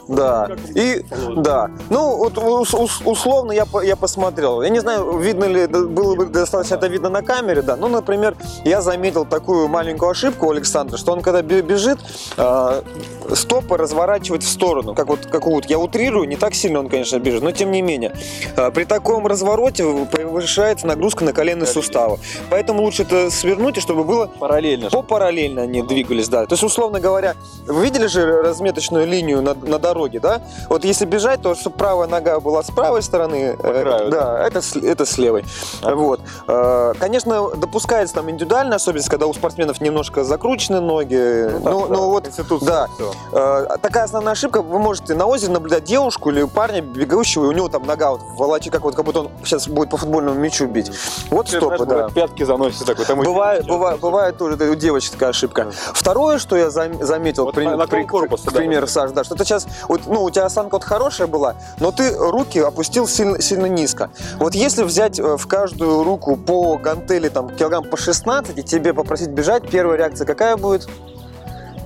Да. 0.09 0.49
И 0.75 1.05
да. 1.37 1.71
Ну, 1.91 2.17
вот 2.17 2.39
ус- 2.39 2.75
ус- 2.75 3.03
условно 3.05 3.53
я, 3.53 3.67
я 3.83 3.97
посмотрел. 3.97 4.63
Я 4.63 4.69
не 4.69 4.79
знаю, 4.79 5.19
видно 5.19 5.45
ли, 5.45 5.67
было 5.67 6.15
бы 6.15 6.27
достаточно 6.27 6.77
это 6.77 6.87
видно 6.87 7.09
на 7.09 7.23
камере, 7.23 7.63
да. 7.63 7.77
Ну, 7.77 7.89
например, 7.89 8.37
я 8.65 8.81
заметил 8.83 9.25
такую 9.25 9.67
маленькую 9.69 10.11
ошибку 10.11 10.47
у 10.47 10.51
Александра, 10.51 10.97
что 10.97 11.13
он 11.13 11.23
когда 11.23 11.43
бе- 11.43 11.63
бежит, 11.63 11.99
э, 12.37 12.83
стопы 13.35 13.77
разворачивать 13.77 14.43
в 14.45 14.49
сторону. 14.49 14.95
Как 14.95 15.09
вот, 15.09 15.27
как 15.27 15.47
вот 15.47 15.67
я 15.67 15.79
утрирую, 15.79 16.29
не 16.29 16.37
так 16.37 16.55
сильно 16.55 16.79
он, 16.79 16.89
конечно, 16.89 17.19
бежит, 17.19 17.43
но 17.43 17.51
тем 17.51 17.73
не 17.73 17.83
менее. 17.83 18.15
Э, 18.57 18.71
при 18.71 18.85
таком 18.85 19.27
развороте 19.27 19.85
повышается 20.11 20.87
нагрузка 20.87 21.25
на 21.25 21.33
коленные 21.33 21.67
суставы. 21.67 22.19
Поэтому 22.51 22.83
лучше 22.83 23.03
это 23.03 23.31
свернуть, 23.31 23.79
и 23.79 23.81
чтобы 23.81 24.05
было 24.05 24.27
Параллельно. 24.39 24.89
по 24.91 25.03
параллельно 25.03 25.63
они 25.63 25.83
двигались, 25.83 26.29
да. 26.29 26.47
То 26.47 26.53
есть, 26.53 26.63
условно 26.63 27.01
говоря, 27.01 27.35
вы 27.67 27.85
видели 27.85 28.07
же 28.07 28.43
разметочную 28.43 29.07
линию 29.07 29.43
на, 29.43 29.55
на 29.55 29.79
дороге, 29.79 29.96
да? 30.21 30.41
Вот 30.69 30.85
если 30.85 31.05
бежать, 31.05 31.43
то 31.43 31.55
чтобы 31.55 31.77
правая 31.77 32.09
нога 32.09 32.41
была 32.41 32.63
с 32.63 32.71
правой 32.71 33.03
стороны, 33.03 33.57
По 33.57 33.67
э, 33.67 33.83
краю, 33.83 34.11
да, 34.11 34.47
это, 34.47 34.61
с- 34.61 34.77
это 34.77 35.05
с 35.07 35.19
левой. 35.19 35.45
Вот. 35.83 36.21
Э, 36.47 36.93
Конечно, 36.99 37.51
допускается 37.57 38.15
там 38.17 38.31
индивидуальная 38.31 38.77
особенность, 38.77 39.09
когда 39.09 39.27
у 39.27 39.35
спортсменов 39.35 39.81
немножко 39.81 40.25
закручены 40.25 40.81
ноги. 40.81 41.49
так, 41.63 41.73
Ну, 41.73 41.87
да, 41.89 41.95
ну 41.95 42.09
вот, 42.11 42.25
Конституция, 42.25 42.67
да. 42.67 42.87
всё. 42.95 43.13
Э, 43.33 43.77
такая 43.81 44.05
основная 44.05 44.33
ошибка. 44.33 44.63
Вы 44.63 44.79
можете 44.79 45.15
на 45.15 45.27
озере 45.27 45.53
наблюдать 45.53 45.85
девушку 45.85 46.31
или 46.31 46.45
парня 46.45 46.81
бегающего, 46.83 47.45
и 47.45 47.49
у 47.49 47.53
него 47.53 47.69
там 47.69 47.87
нога 47.87 48.13
вот 48.13 48.21
волочит, 48.37 48.73
как 48.73 48.83
вот 48.83 48.95
как 48.95 49.05
будто 49.05 49.21
он 49.21 49.31
сейчас 49.45 49.69
будет 49.69 49.91
по 49.91 49.97
футбольному 49.97 50.39
мячу 50.39 50.67
бить. 50.67 50.91
Вот 51.31 51.47
Ты, 51.47 51.57
стопы, 51.59 51.85
знаешь, 51.85 52.13
да. 52.15 52.21
Пятки 52.21 52.43
заносит 52.45 52.85
такой. 52.87 53.05
Там 53.05 53.21
Бывает, 53.21 53.67
бывает, 53.67 54.01
бывает 54.01 54.37
тоже 54.37 54.57
у 54.57 54.75
девочек 54.75 55.13
такая 55.13 55.31
ошибка. 55.31 55.71
Второе, 55.93 56.39
что 56.39 56.57
я 56.57 56.71
зам- 56.71 57.03
заметил, 57.03 57.45
Вот 57.45 57.55
при- 57.55 57.65
на- 57.65 57.87
при- 57.87 58.05
корпуса, 58.05 58.49
к 58.51 58.53
да. 58.53 58.59
примеру, 58.59 58.87
Саш, 58.87 59.11
да, 59.13 59.25
что 59.25 59.35
ты 59.35 59.45
сейчас, 59.45 59.67
вот, 59.89 60.07
ну, 60.07 60.23
у 60.23 60.31
тебя 60.31 60.47
осанка 60.47 60.75
вот 60.75 60.85
хорошая 60.85 61.27
была, 61.27 61.57
но 61.81 61.93
ты 61.93 62.15
руки 62.17 62.59
опустил 62.59 63.07
сильно, 63.07 63.41
сильно 63.41 63.67
низко. 63.67 64.11
Вот 64.39 64.55
если 64.55 64.83
взять 64.85 65.19
э, 65.19 65.37
в 65.37 65.47
каждую 65.47 66.05
руку 66.05 66.37
по 66.37 66.77
гантели 66.77 67.29
там 67.29 67.51
килограмм 67.51 67.85
по 67.85 67.97
16 67.97 68.59
и 68.59 68.63
тебе 68.63 68.95
попросить 68.95 69.29
бежать, 69.29 69.69
первая 69.69 69.99
реакция 69.99 70.27
какая 70.27 70.57
будет? 70.57 70.89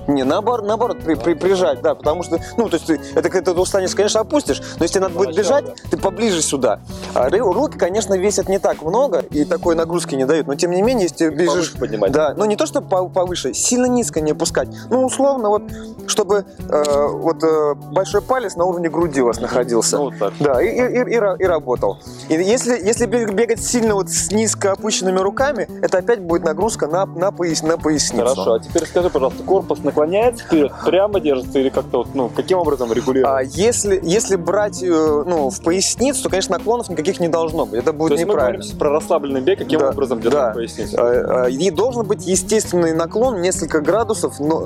Не, 0.07 0.23
наоборот, 0.23 0.65
наоборот 0.65 0.97
при- 1.03 1.15
при- 1.15 1.33
прижать, 1.33 1.81
да, 1.81 1.95
потому 1.95 2.23
что, 2.23 2.39
ну, 2.57 2.69
то 2.69 2.75
есть 2.75 2.87
ты, 2.87 2.99
это 3.15 3.29
когда 3.29 3.53
ты 3.53 3.59
устанешь, 3.59 3.93
конечно, 3.95 4.19
опустишь, 4.21 4.59
но 4.77 4.83
если 4.85 4.95
тебе 4.95 5.01
надо 5.03 5.15
будет 5.15 5.35
бежать, 5.35 5.65
ты 5.89 5.97
поближе 5.97 6.41
сюда. 6.41 6.79
А 7.13 7.29
руки, 7.29 7.77
конечно, 7.77 8.15
весят 8.15 8.49
не 8.49 8.59
так 8.59 8.81
много 8.81 9.19
и 9.31 9.45
такой 9.45 9.75
нагрузки 9.75 10.15
не 10.15 10.25
дают, 10.25 10.47
но 10.47 10.55
тем 10.55 10.71
не 10.71 10.81
менее, 10.81 11.03
если 11.03 11.15
ты 11.15 11.29
бежишь... 11.29 11.47
Повыше 11.71 11.77
поднимать. 11.77 12.11
Да, 12.11 12.33
но 12.35 12.45
не 12.45 12.55
то, 12.55 12.65
чтобы 12.65 12.87
по- 12.87 13.07
повыше, 13.07 13.53
сильно 13.53 13.85
низко 13.85 14.21
не 14.21 14.31
опускать. 14.31 14.67
Ну, 14.89 15.05
условно, 15.05 15.49
вот, 15.49 15.63
чтобы 16.07 16.45
э, 16.69 17.07
вот 17.07 17.43
э, 17.43 17.75
большой 17.75 18.21
палец 18.21 18.55
на 18.55 18.65
уровне 18.65 18.89
груди 18.89 19.21
у 19.21 19.27
вас 19.27 19.39
находился. 19.39 19.97
Ну, 19.97 20.03
вот 20.05 20.13
так. 20.19 20.33
Да, 20.39 20.61
и, 20.61 20.67
и, 20.67 21.01
и- 21.01 21.15
и 21.15 21.21
и 21.41 21.45
работал. 21.45 21.99
И 22.29 22.33
если, 22.33 22.73
если 22.77 23.05
бег- 23.05 23.31
бегать 23.33 23.61
сильно 23.63 23.93
вот 23.95 24.09
с 24.09 24.31
низко 24.31 24.71
опущенными 24.71 25.19
руками, 25.19 25.67
это 25.81 25.99
опять 25.99 26.21
будет 26.21 26.43
нагрузка 26.43 26.87
на, 26.87 27.05
на, 27.05 27.31
пояс, 27.31 27.61
на 27.63 27.77
поясницу. 27.77 28.23
Хорошо, 28.25 28.53
а 28.53 28.59
теперь 28.59 28.85
скажи, 28.87 29.09
пожалуйста, 29.09 29.43
корпус 29.43 29.79
наклоняется 29.95 30.45
вперед, 30.45 30.71
прямо 30.85 31.19
держится 31.19 31.59
или 31.59 31.69
как-то 31.69 31.99
вот, 31.99 32.15
ну, 32.15 32.29
каким 32.29 32.57
образом 32.57 32.91
регулируется? 32.91 33.37
А 33.37 33.41
если, 33.43 33.99
если 34.01 34.35
брать 34.37 34.81
э, 34.81 34.87
ну, 34.87 35.49
в 35.49 35.61
поясницу, 35.61 36.23
то, 36.23 36.29
конечно, 36.29 36.57
наклонов 36.57 36.89
никаких 36.89 37.19
не 37.19 37.27
должно 37.27 37.65
быть. 37.65 37.79
Это 37.81 37.91
То 37.91 37.93
будет 37.93 38.11
есть 38.13 38.25
мы 38.25 38.33
говорим 38.33 38.55
неправильно. 38.59 38.79
про 38.79 38.89
расслабленный 38.89 39.41
бег, 39.41 39.59
каким 39.59 39.79
Да, 39.79 39.89
образом 39.89 40.19
держать 40.21 40.47
да. 40.49 40.53
поясницу? 40.53 40.97
Э, 40.97 41.47
э, 41.47 41.51
И 41.51 41.69
должен 41.71 42.05
быть 42.05 42.25
естественный 42.25 42.93
наклон 42.93 43.41
несколько 43.41 43.81
градусов 43.81 44.39
ну, 44.39 44.59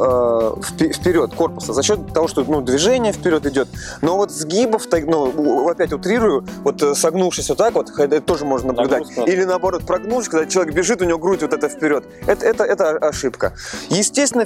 впе- 0.58 0.94
вперед 0.94 1.34
корпуса 1.34 1.74
за 1.74 1.84
счет 1.84 2.00
того, 2.14 2.28
что 2.28 2.44
ну, 2.48 2.62
движение 2.62 3.12
вперед 3.14 3.46
идет. 3.46 3.68
Но 4.02 4.18
вот 4.18 4.32
сгибов, 4.32 4.84
ну, 4.92 5.68
опять 5.70 5.92
утрирую, 5.94 6.46
вот 6.64 6.82
э, 6.84 6.96
согнувшись 6.96 7.50
вот 7.50 7.58
так 7.58 7.74
вот, 7.74 7.90
это 7.98 8.22
тоже 8.22 8.46
можно 8.46 8.74
наблюдать. 8.74 9.02
Нагрузка. 9.02 9.22
Или 9.32 9.44
наоборот 9.44 9.84
прогнувшись, 9.86 10.30
когда 10.30 10.46
человек 10.46 10.74
бежит, 10.74 11.02
у 11.02 11.06
него 11.06 11.18
грудь 11.18 11.42
вот 11.42 11.54
это 11.54 11.68
вперед. 11.70 12.06
Это, 12.28 12.46
это, 12.46 12.64
это 12.64 12.90
ошибка. 12.98 13.54
Естественно, 13.90 14.46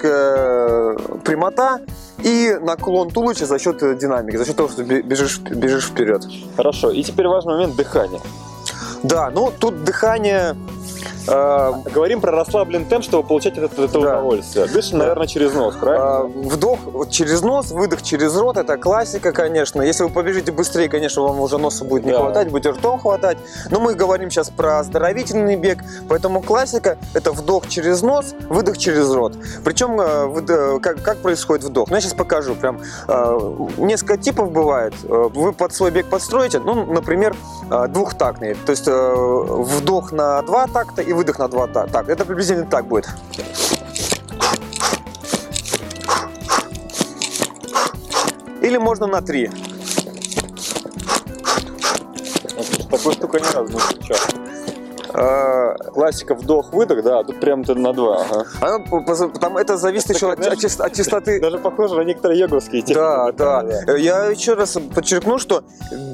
физиологическая 0.00 1.18
прямота 1.24 1.80
и 2.22 2.58
наклон 2.60 3.10
туловища 3.10 3.46
за 3.46 3.58
счет 3.58 3.82
э, 3.82 3.94
динамики, 3.94 4.36
за 4.36 4.44
счет 4.44 4.56
того, 4.56 4.68
что 4.68 4.82
бе- 4.84 5.02
бежишь, 5.02 5.38
бежишь 5.38 5.86
вперед. 5.86 6.24
Хорошо, 6.56 6.90
и 6.90 7.02
теперь 7.02 7.26
важный 7.28 7.54
момент 7.54 7.76
дыхания. 7.76 8.20
Да, 9.02 9.30
ну 9.30 9.52
тут 9.58 9.84
дыхание... 9.84 10.56
э, 11.28 11.72
Говорим 11.92 12.20
про 12.20 12.32
расслабленный 12.32 12.86
темп, 12.86 13.04
чтобы 13.04 13.26
получать 13.26 13.56
от 13.58 13.72
этого 13.72 13.88
Да. 13.88 13.98
удовольствие. 13.98 14.66
Дышим, 14.66 14.98
Да. 14.98 15.04
наверное, 15.06 15.26
через 15.26 15.52
нос, 15.54 15.74
правильно? 15.80 16.06
А, 16.06 16.22
Вдох 16.24 16.78
через 17.10 17.42
нос, 17.42 17.70
выдох 17.70 18.02
через 18.02 18.36
рот, 18.36 18.56
это 18.56 18.76
классика, 18.76 19.32
конечно. 19.32 19.82
Если 19.82 20.04
вы 20.04 20.10
побежите 20.10 20.52
быстрее, 20.52 20.88
конечно, 20.88 21.22
вам 21.22 21.40
уже 21.40 21.58
носа 21.58 21.84
будет 21.84 22.04
не 22.04 22.12
Да. 22.12 22.18
хватать, 22.18 22.50
будете 22.50 22.70
ртом 22.70 22.98
хватать. 23.00 23.38
Но 23.70 23.80
мы 23.80 23.94
говорим 23.94 24.30
сейчас 24.30 24.50
про 24.50 24.78
оздоровительный 24.80 25.56
бег, 25.56 25.78
поэтому 26.08 26.40
классика– 26.42 26.98
это 27.14 27.32
вдох 27.32 27.68
через 27.68 28.02
нос, 28.02 28.34
выдох 28.48 28.78
через 28.78 29.10
рот. 29.12 29.34
Причем 29.64 30.00
э, 30.00 30.42
э, 30.48 30.78
как, 30.80 31.02
как 31.02 31.18
происходит 31.18 31.64
вдох? 31.64 31.88
Ну, 31.88 31.94
я 31.96 32.00
сейчас 32.00 32.14
покажу. 32.14 32.54
Прям 32.54 32.80
э, 33.08 33.38
несколько 33.78 34.16
типов 34.16 34.50
бывает. 34.50 34.94
Вы 35.02 35.52
под 35.52 35.72
свой 35.74 35.90
бег 35.90 36.06
подстроите, 36.08 36.58
ну, 36.60 36.86
например, 36.86 37.34
двухтактный. 37.88 38.54
То 38.54 38.70
есть 38.70 38.86
вдох 38.86 40.12
на 40.12 40.42
два 40.42 40.66
такта 40.66 40.95
и 41.02 41.12
выдох 41.12 41.38
на 41.38 41.48
два 41.48 41.66
та- 41.66 41.86
такта. 41.86 42.12
Это 42.12 42.24
приблизительно 42.24 42.66
так 42.66 42.86
будет. 42.86 43.08
Или 48.62 48.78
можно 48.78 49.06
на 49.06 49.20
три. 49.22 49.50
Такой 52.90 53.12
штукой 53.14 53.40
ни 53.40 53.46
разу 53.54 53.72
не 53.72 53.78
встречал. 53.78 54.18
Классика 55.96 56.34
вдох-выдох, 56.34 57.02
да, 57.02 57.20
а 57.20 57.24
тут 57.24 57.40
прям 57.40 57.64
ты 57.64 57.74
на 57.74 57.94
два. 57.94 58.20
ага. 58.20 58.44
Она 58.60 59.28
там 59.40 59.56
это 59.56 59.78
зависит 59.78 60.10
Это 60.10 60.18
еще 60.18 60.30
от, 60.32 60.40
чис- 60.62 60.78
от 60.82 60.92
чистоты. 60.92 61.40
Даже 61.40 61.56
похоже 61.56 61.94
на 61.94 62.02
некоторые 62.02 62.38
йоговские 62.38 62.82
техники. 62.82 62.98
Да, 62.98 63.32
да. 63.32 63.64
Э, 63.86 63.98
Я 63.98 64.26
еще 64.26 64.52
раз 64.52 64.76
подчеркну, 64.94 65.38
что 65.38 65.64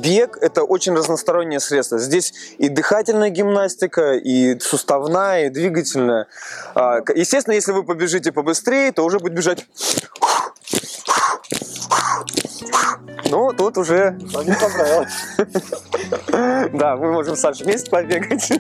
бег 0.01 0.39
это 0.41 0.63
очень 0.63 0.95
разностороннее 0.95 1.59
средство. 1.59 1.99
Здесь 1.99 2.33
и 2.59 2.69
дыхательная 2.69 3.31
гимнастика, 3.31 4.15
и 4.15 4.57
суставная, 4.61 5.47
и 5.47 5.51
двигательная. 5.51 6.29
А, 6.77 7.01
Естественно, 7.17 7.55
если 7.55 7.73
вы 7.73 7.83
побежите 7.83 8.31
побыстрее, 8.31 8.93
то 8.93 9.03
уже 9.05 9.19
будет 9.19 9.35
бежать. 9.35 9.67
Ну, 13.33 13.51
тут 13.55 13.79
уже, 13.79 14.11
Мне 14.21 14.55
понравилось. 14.61 15.09
да, 16.75 16.97
мы 16.97 17.13
можем, 17.13 17.35
Саша, 17.35 17.65
вместе 17.65 17.91
побегать. 17.91 18.53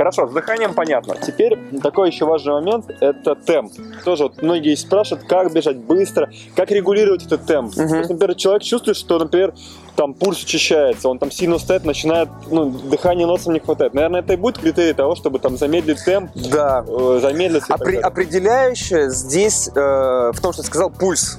Хорошо, 0.00 0.26
с 0.28 0.32
дыханием 0.32 0.72
понятно. 0.72 1.14
Теперь 1.20 1.58
такой 1.82 2.08
еще 2.08 2.24
важный 2.24 2.54
момент– 2.54 2.86
это 3.00 3.34
темп. 3.34 3.74
Тоже 4.02 4.22
вот 4.22 4.40
многие 4.40 4.74
спрашивают, 4.74 5.28
как 5.28 5.52
бежать 5.52 5.76
быстро, 5.76 6.30
как 6.56 6.70
регулировать 6.70 7.26
этот 7.26 7.44
темп. 7.44 7.74
То 7.74 7.82
есть, 7.82 8.08
например, 8.08 8.34
человек 8.34 8.62
чувствует, 8.62 8.96
что, 8.96 9.18
например, 9.18 9.52
там 9.96 10.14
пульс 10.14 10.42
учащается, 10.42 11.06
он 11.10 11.18
там 11.18 11.30
сильно 11.30 11.56
устает, 11.56 11.84
начинает, 11.84 12.30
ну, 12.50 12.70
дыхания 12.70 13.26
носом 13.26 13.52
не 13.52 13.60
хватает. 13.60 13.92
Наверное, 13.92 14.20
это 14.20 14.32
и 14.32 14.36
будет 14.36 14.56
критерий 14.56 14.94
того, 14.94 15.16
чтобы 15.16 15.38
там 15.38 15.58
замедлить 15.58 16.02
темп, 16.02 16.30
Да. 16.50 16.82
э, 16.88 17.18
замедлиться. 17.20 17.66
и 17.66 17.76
так 17.76 17.80
Опре- 17.82 17.84
далее. 17.84 18.00
определяющее 18.00 19.10
здесь 19.10 19.68
э, 19.68 20.32
в 20.32 20.40
том, 20.40 20.54
что 20.54 20.62
сказал, 20.62 20.88
пульс. 20.88 21.38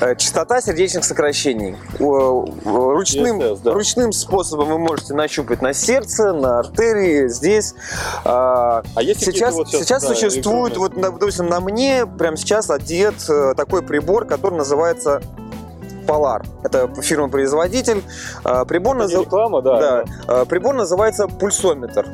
Э, 0.00 0.14
Частота 0.16 0.60
сердечных 0.60 1.04
сокращений. 1.04 1.76
Ручным, 1.98 3.40
ESS, 3.40 3.60
да. 3.62 3.72
ручным 3.72 4.12
способом 4.12 4.68
вы 4.68 4.78
можете 4.78 5.14
нащупать 5.14 5.62
на 5.62 5.72
сердце, 5.72 6.32
на 6.32 6.58
артерии, 6.60 7.28
здесь. 7.28 7.74
А, 8.24 8.82
А 8.94 9.02
есть 9.02 9.20
Сейчас, 9.24 9.54
вот 9.54 9.68
сейчас 9.68 10.02
да, 10.02 10.14
существует, 10.14 10.76
вот, 10.76 10.94
допустим, 10.94 11.46
на 11.46 11.60
мне 11.60 12.06
прямо 12.06 12.36
сейчас 12.36 12.70
одет 12.70 13.14
э, 13.28 13.54
такой 13.56 13.82
прибор, 13.82 14.24
который 14.24 14.54
называется 14.54 15.20
Polar. 16.06 16.44
Это 16.64 16.88
фирма-производитель. 17.00 18.02
А, 18.44 18.64
Прибор, 18.64 18.96
Это 18.98 19.20
реклама, 19.20 19.62
да. 19.62 19.78
да. 19.78 20.04
А, 20.26 20.44
Прибор 20.44 20.74
называется 20.74 21.28
пульсометр. 21.28 22.06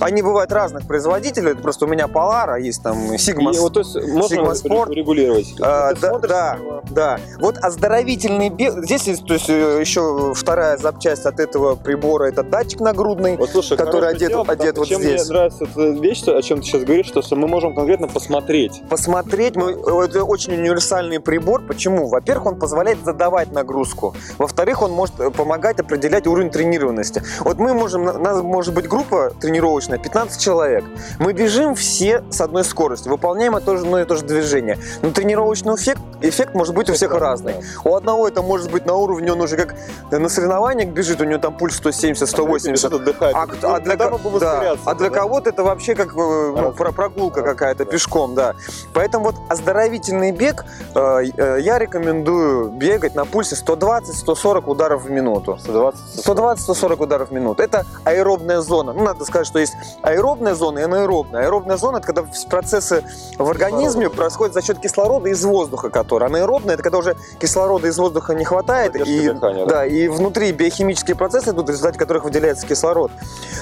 Они 0.00 0.22
бывают 0.22 0.52
разных 0.52 0.86
производителей. 0.86 1.52
Это 1.52 1.62
просто 1.62 1.84
у 1.84 1.88
меня 1.88 2.06
Polar, 2.06 2.54
а 2.54 2.58
есть 2.58 2.82
там 2.82 3.12
Sigma. 3.14 3.54
И 3.54 3.58
вот, 3.58 3.74
то 3.74 3.80
есть, 3.80 3.94
можно 4.08 4.40
Sigma 4.40 4.52
Sport. 4.52 4.92
регулировать. 4.92 5.54
А, 5.60 5.92
да, 5.94 6.08
смотришь 6.10 6.30
да, 6.30 6.58
да. 6.90 7.20
Вот 7.40 7.58
оздоровительный 7.58 8.48
бег. 8.50 8.74
Здесь 8.84 9.04
есть, 9.04 9.26
то 9.26 9.34
есть, 9.34 9.48
э, 9.48 9.80
еще 9.80 10.32
вторая 10.34 10.76
запчасть 10.76 11.26
от 11.26 11.40
этого 11.40 11.74
прибора. 11.76 12.24
Это 12.24 12.42
датчик 12.42 12.80
нагрудный. 12.80 13.36
Вот 13.36 13.50
слушай, 13.50 13.76
который 13.76 14.08
одет- 14.10 14.30
тема, 14.30 14.44
одет 14.48 14.78
вот 14.78 14.88
чем 14.88 15.00
здесь. 15.00 15.22
мне 15.24 15.32
нравится 15.32 15.64
эта 15.64 15.80
вещь, 16.00 16.22
о 16.26 16.42
чем 16.42 16.60
ты 16.60 16.66
сейчас 16.66 16.82
говоришь, 16.82 17.06
что, 17.06 17.22
что 17.22 17.36
мы 17.36 17.46
можем 17.48 17.74
конкретно 17.74 18.08
посмотреть. 18.08 18.82
посмотреть. 18.88 19.56
Мы, 19.56 19.72
это 20.04 20.24
очень 20.24 20.54
универсальный 20.54 21.20
прибор. 21.20 21.62
Почему? 21.66 22.08
Во-первых, 22.08 22.46
он 22.46 22.58
позволяет 22.58 23.04
задавать 23.04 23.52
нагрузку. 23.52 24.14
Во-вторых, 24.38 24.82
он 24.82 24.92
может 24.92 25.18
э, 25.20 25.30
помогать 25.30 25.78
определять 25.80 26.26
уровень 26.26 26.50
тренированности. 26.50 27.22
Вот 27.40 27.58
мы 27.58 27.74
можем, 27.74 28.02
у 28.06 28.18
нас 28.18 28.42
может 28.42 28.74
быть 28.74 28.88
группа 28.88 29.32
тренировочная, 29.40 29.83
15 29.98 30.40
человек. 30.40 30.84
Мы 31.18 31.32
бежим 31.32 31.74
все 31.74 32.22
с 32.30 32.40
одной 32.40 32.64
скоростью, 32.64 33.12
выполняем 33.12 33.56
одно 33.56 34.00
и 34.00 34.04
то 34.04 34.16
же 34.16 34.24
движение. 34.24 34.78
Но 35.02 35.10
тренировочный 35.10 35.74
эффект, 35.74 36.00
эффект 36.20 36.54
может 36.54 36.74
быть 36.74 36.90
у 36.90 36.94
всех 36.94 37.12
разный. 37.14 37.56
У 37.84 37.94
одного 37.94 38.28
это 38.28 38.42
может 38.42 38.70
быть 38.70 38.86
на 38.86 38.94
уровне, 38.94 39.32
он 39.32 39.40
уже 39.40 39.56
как 39.56 39.74
на 40.10 40.28
соревнованиях 40.28 40.90
бежит, 40.90 41.20
у 41.20 41.24
него 41.24 41.38
там 41.38 41.56
пульс 41.56 41.76
170, 41.76 42.28
180. 42.28 42.72
Бежит, 42.72 43.00
отдыхает. 43.00 43.34
А, 43.36 43.46
кто- 43.46 43.74
а 43.74 43.80
для, 43.80 43.96
да, 43.96 44.76
а 44.84 44.94
для 44.94 45.10
кого-то 45.10 45.50
это 45.50 45.62
вообще 45.64 45.94
как 45.94 46.14
ну, 46.14 46.72
прогулка 46.72 47.42
какая-то 47.42 47.84
пешком, 47.84 48.34
да. 48.34 48.54
Поэтому 48.92 49.26
вот 49.26 49.36
оздоровительный 49.48 50.32
бег 50.32 50.64
э, 50.94 51.24
э, 51.36 51.58
я 51.60 51.78
рекомендую 51.78 52.70
бегать 52.70 53.14
на 53.14 53.24
пульсе 53.24 53.56
120-140 53.56 54.64
ударов 54.66 55.04
в 55.04 55.10
минуту. 55.10 55.58
120 55.60 56.26
120-140 56.26 57.02
ударов 57.02 57.28
в 57.30 57.32
минуту. 57.32 57.62
Это 57.62 57.84
аэробная 58.04 58.60
зона. 58.60 58.92
Ну, 58.92 59.04
надо 59.04 59.24
сказать, 59.24 59.46
что 59.46 59.58
есть 59.58 59.73
аэробная 60.02 60.54
зона 60.54 60.80
и 60.80 60.82
анаэробная. 60.82 61.42
Аэробная 61.44 61.76
зона– 61.76 61.96
это 61.98 62.06
когда 62.06 62.24
процессы 62.48 63.04
в 63.38 63.48
организме 63.48 64.10
происходят 64.10 64.54
за 64.54 64.62
счет 64.62 64.78
кислорода 64.78 65.28
из 65.28 65.44
воздуха, 65.44 65.90
который. 65.90 66.28
Анаэробная– 66.28 66.74
это 66.76 66.82
когда 66.82 66.98
уже 66.98 67.16
кислорода 67.40 67.88
из 67.88 67.98
воздуха 67.98 68.34
не 68.34 68.44
хватает. 68.44 68.92
Задержка 68.92 69.12
И, 69.12 69.28
дыхания, 69.28 69.66
да. 69.66 69.74
да, 69.74 69.86
и 69.86 70.08
внутри 70.08 70.52
биохимические 70.52 71.16
процессы 71.16 71.50
идут, 71.50 71.66
в 71.66 71.70
результате 71.70 71.98
которых 71.98 72.24
выделяется 72.24 72.66
кислород. 72.66 73.10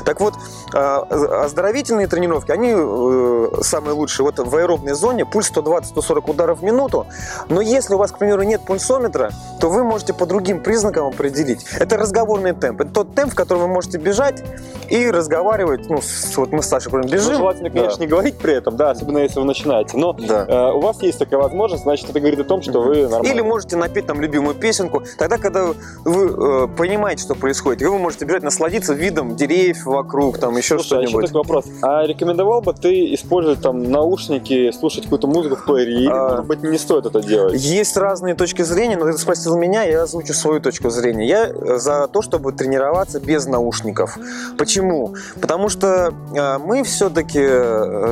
Так 0.05 0.21
вот, 0.21 0.35
э, 0.75 0.79
оздоровительные 0.79 2.07
тренировки, 2.07 2.51
они 2.51 2.73
э, 2.75 3.63
самые 3.63 3.95
лучшие. 3.95 4.25
Вот 4.25 4.39
в 4.39 4.57
аэробной 4.57 4.95
зоне 4.95 5.25
пульс 5.25 5.51
120-140 5.51 6.31
ударов 6.31 6.61
в 6.61 6.63
минуту. 6.63 7.07
Но 7.49 7.61
если 7.61 7.95
у 7.95 7.99
вас, 7.99 8.13
к 8.13 8.19
примеру, 8.19 8.43
нет 8.43 8.63
пульсометра, 8.63 9.31
то 9.61 9.71
вы 9.71 9.85
можете 9.85 10.13
по 10.13 10.27
другим 10.27 10.63
признакам 10.63 11.07
определить. 11.07 11.65
Это 11.79 11.97
разговорный 11.97 12.53
темп. 12.53 12.83
Это 12.83 12.91
тот 12.91 13.15
темп, 13.15 13.33
в 13.33 13.35
котором 13.35 13.63
вы 13.63 13.69
можете 13.69 13.99
бежать 13.99 14.43
и 14.89 15.11
разговаривать. 15.11 15.89
Ну, 15.89 16.02
вот 16.37 16.53
мы 16.53 16.63
с 16.63 16.67
Сашей 16.67 16.91
Ну, 16.93 17.03
бежим. 17.03 17.35
желательно, 17.37 17.71
конечно, 17.71 18.01
не 18.01 18.07
говорить 18.07 18.37
при 18.39 18.55
этом, 18.55 18.77
да, 18.77 18.91
особенно 18.91 19.19
если 19.19 19.39
вы 19.41 19.47
начинаете. 19.47 19.97
Но 19.97 20.13
Да. 20.13 20.47
э, 20.49 20.73
у 20.73 20.81
вас 20.81 21.01
есть 21.03 21.19
такая 21.19 21.41
возможность, 21.41 21.83
значит, 21.85 22.09
это 22.11 22.19
говорит 22.21 22.39
о 22.41 22.45
том, 22.45 22.63
что 22.63 22.81
вы 22.83 23.03
нормально. 23.09 23.27
Или 23.33 23.41
можете 23.41 23.77
напеть 23.77 24.07
там 24.07 24.21
любимую 24.21 24.55
песенку. 24.55 25.03
Тогда, 25.19 25.39
когда 25.39 25.67
вы 26.05 26.65
э, 26.65 26.69
понимаете, 26.77 27.23
что 27.23 27.35
происходит, 27.35 27.83
вы 27.89 27.99
можете 27.99 28.25
бежать, 28.25 28.43
насладиться 28.43 28.95
видом 28.95 29.37
деревьев 29.37 29.85
вокруг, 29.85 30.39
там 30.39 30.57
еще 30.57 30.79
Слушай, 30.79 30.99
а 30.99 31.03
еще 31.03 31.11
что-нибудь. 31.11 31.27
такой 31.29 31.41
вопрос. 31.43 31.65
А 31.83 32.07
рекомендовал 32.07 32.61
бы 32.63 32.73
ты 32.75 33.15
использовать 33.15 33.61
там 33.61 33.91
наушники, 33.91 34.71
слушать 34.73 35.05
какую-то 35.05 35.27
музыку 35.27 35.57
в 35.57 35.65
плеере? 35.65 35.93
Или, 35.93 36.09
А. 36.11 36.29
может 36.31 36.47
быть, 36.47 36.63
не 36.63 36.79
стоит 36.79 37.07
это 37.07 37.21
делать? 37.23 37.55
Есть 37.61 37.97
разные 37.97 38.35
точки 38.35 38.63
зрения, 38.63 38.97
но 38.97 39.07
ты 39.07 39.17
спросил 39.19 39.57
меня, 39.57 39.83
я 39.85 40.03
озвучу 40.03 40.35
свою 40.35 40.61
точку 40.61 40.91
зрения. 40.91 41.27
Я 41.27 41.47
э, 41.49 41.79
за 41.79 42.09
то, 42.09 42.23
чтобы 42.23 42.53
тренироваться 42.53 43.21
без 43.21 43.47
наушников. 43.47 44.19
Почему? 44.59 45.15
Потому 45.41 45.69
что 45.69 45.92
э, 46.35 46.59
мы 46.59 46.83
все-таки 46.85 47.41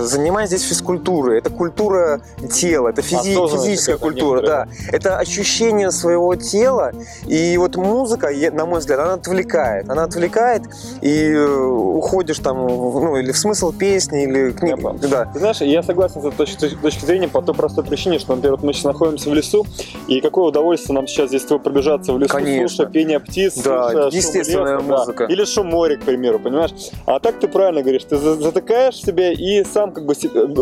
занимаемся 0.01 0.57
здесь 0.57 0.69
физкультурой. 0.69 1.39
Это 1.39 1.51
культура 1.51 2.21
тела, 2.53 2.89
это 2.89 3.03
физи- 3.03 3.49
физическая 3.49 3.97
культура, 3.99 4.43
да. 4.43 4.69
Это 4.93 5.19
ощущение 5.19 5.91
своего 5.91 6.35
тела. 6.35 6.93
И 7.27 7.57
вот 7.59 7.77
музыка, 7.77 8.29
на 8.53 8.67
мой 8.67 8.81
взгляд, 8.81 9.01
она 9.01 9.15
отвлекает. 9.15 9.89
Она 9.89 10.05
отвлекает, 10.05 10.63
и 11.01 11.33
э, 11.33 11.47
уходишь 11.47 12.39
там, 12.39 12.57
ну, 12.67 13.17
или 13.17 13.33
в 13.33 13.39
смысл 13.39 13.73
песни, 13.73 14.25
или 14.25 14.51
книги. 14.53 14.81
Да. 15.09 15.27
Ты 15.27 15.39
знаешь, 15.39 15.61
я 15.61 15.83
согласен 15.83 16.21
с 16.23 16.25
этой 16.25 16.37
точки, 16.37 16.69
точки 16.77 17.05
зрения 17.05 17.29
по 17.29 17.43
той 17.43 17.55
простой 17.55 17.85
причине, 17.85 18.19
что, 18.19 18.35
например, 18.35 18.57
вот 18.57 18.65
мы 18.65 18.73
сейчас 18.73 18.85
находимся 18.85 19.31
в 19.31 19.35
лесу, 19.35 19.65
и 20.09 20.21
какое 20.21 20.47
удовольствие 20.47 20.95
нам 20.95 21.07
сейчас 21.07 21.29
здесь 21.29 21.43
пробежаться 21.43 22.13
в 22.13 22.19
лесу, 22.19 22.33
Конечно. 22.35 22.69
слушая 22.69 22.87
пение 22.93 23.21
птиц, 23.21 23.55
Да, 23.63 23.91
слушая 23.91 24.11
естественная 24.11 24.77
леса, 24.77 24.87
да. 24.89 24.97
музыка. 24.99 25.25
Или 25.25 25.45
шум 25.45 25.67
моря, 25.69 25.97
к 25.97 26.03
примеру, 26.03 26.39
понимаешь? 26.39 26.73
А 27.07 27.19
так 27.21 27.39
ты 27.39 27.47
правильно 27.49 27.70
говоришь, 27.79 28.05
ты 28.05 28.17
за- 28.17 28.37
затыкаешь 28.37 28.97
себя 28.97 29.33
и 29.33 29.65
сам 29.65 29.93
как 29.93 30.05
бы 30.07 30.15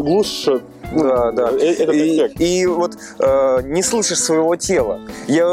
глушишь 0.03 0.61
ну, 0.93 1.03
Да, 1.03 1.33
да. 1.33 1.51
э- 1.51 1.73
этот 1.75 1.95
и, 1.95 2.61
и 2.63 2.67
вот 2.67 2.93
э, 3.19 3.61
не 3.65 3.83
слышишь 3.83 4.21
своего 4.21 4.57
тела. 4.57 5.01
Я 5.27 5.45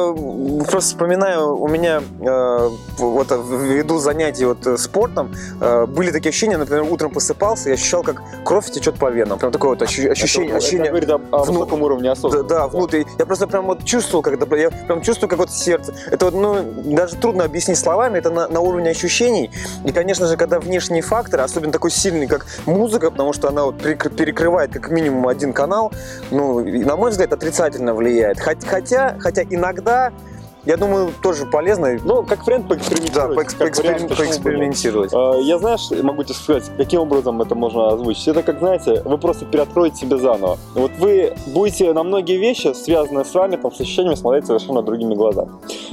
просто 0.70 0.92
вспоминаю, 0.92 1.58
у 1.58 1.68
меня 1.68 2.02
э, 2.22 2.70
вот 3.00 3.32
ввиду 3.32 4.00
занятий 4.00 4.46
вот 4.46 4.66
э, 4.66 4.78
спортом 4.78 5.34
э, 5.62 5.86
были 5.88 6.12
такие 6.12 6.30
ощущения, 6.30 6.58
например, 6.58 6.84
утром 6.90 7.12
просыпался, 7.12 7.70
я 7.70 7.76
ощущал, 7.76 8.04
как 8.04 8.22
кровь 8.46 8.70
течет 8.72 8.96
по 8.96 9.10
венам. 9.10 9.38
Прям 9.40 9.52
такое 9.52 9.72
вот 9.72 9.82
ощу- 9.82 10.10
ощущение. 10.10 10.50
это, 10.50 10.58
ощущение 10.58 10.86
это 10.88 10.92
говорит 10.92 11.10
о, 11.10 11.16
о 11.38 11.44
вну- 11.44 11.60
высоком 11.60 11.82
уровне 11.84 12.06
да, 12.06 12.12
осознанности. 12.14 12.50
да, 12.50 12.68
внутри. 12.68 13.06
Я 13.20 13.26
просто 13.26 13.48
прям 13.48 13.66
вот 13.66 13.84
чувствовал, 13.84 14.22
когда 14.22 14.56
я 14.56 14.70
прям 14.72 15.02
чувствую, 15.02 15.30
как 15.30 15.40
вот 15.40 15.52
сердце. 15.52 15.94
Это 16.10 16.26
вот, 16.26 16.34
ну, 16.34 16.64
даже 16.96 17.16
трудно 17.18 17.44
объяснить 17.44 17.78
словами, 17.78 18.18
это 18.20 18.30
на, 18.30 18.48
на 18.48 18.60
уровне 18.62 18.90
ощущений. 18.92 19.52
И, 19.84 19.92
конечно 19.92 20.28
же, 20.28 20.38
когда 20.38 20.60
внешние 20.60 21.02
факторы, 21.02 21.44
особенно 21.46 21.72
такой 21.72 21.92
сильный, 21.92 22.28
как 22.28 22.46
музыка, 22.66 23.10
потому 23.12 23.34
что 23.34 23.48
она 23.50 23.64
вот 23.66 23.76
перекр- 23.82 24.14
перекрывает 24.14 24.74
как 24.74 24.90
минимум 24.90 25.28
один 25.28 25.54
канал, 25.54 25.92
ну, 26.32 26.60
на 26.60 26.96
мой 26.96 27.12
взгляд, 27.12 27.32
отрицательно 27.34 27.94
влияет. 27.94 28.38
Хот- 28.40 28.66
Хотя, 28.68 29.16
хотя 29.20 29.44
иногда, 29.44 30.12
я 30.66 30.78
думаю, 30.78 31.10
тоже 31.22 31.46
полезно 31.46 31.98
Ну, 32.04 32.24
как 32.24 32.46
вариант 32.46 32.68
да, 32.68 32.76
поэкспериментировать. 32.76 33.36
вариант, 33.38 33.58
поэксперим- 33.60 33.94
бы 34.04 34.10
нет. 34.10 34.18
поэкспериментировать. 34.18 35.14
Э, 35.14 35.42
Я, 35.42 35.58
знаешь, 35.60 35.90
могу 36.04 36.24
тебе 36.24 36.34
сказать, 36.36 36.72
каким 36.78 37.02
образом 37.02 37.42
это 37.42 37.56
можно 37.56 37.88
озвучить. 37.90 38.28
Это 38.28 38.44
как, 38.44 38.60
знаете, 38.60 39.02
вы 39.06 39.18
просто 39.18 39.46
переоткроете 39.46 39.98
себя 39.98 40.18
заново. 40.18 40.58
Вот 40.74 40.92
вы 40.98 41.34
будете 41.48 41.94
на 41.94 42.04
многие 42.04 42.38
вещи, 42.38 42.74
связанные 42.74 43.26
с 43.26 43.34
вами, 43.34 43.56
там, 43.58 43.72
с 43.72 43.80
ощущениями, 43.80 44.16
смотреть 44.16 44.46
совершенно 44.48 44.82
другими 44.82 45.14
глазами. 45.16 45.52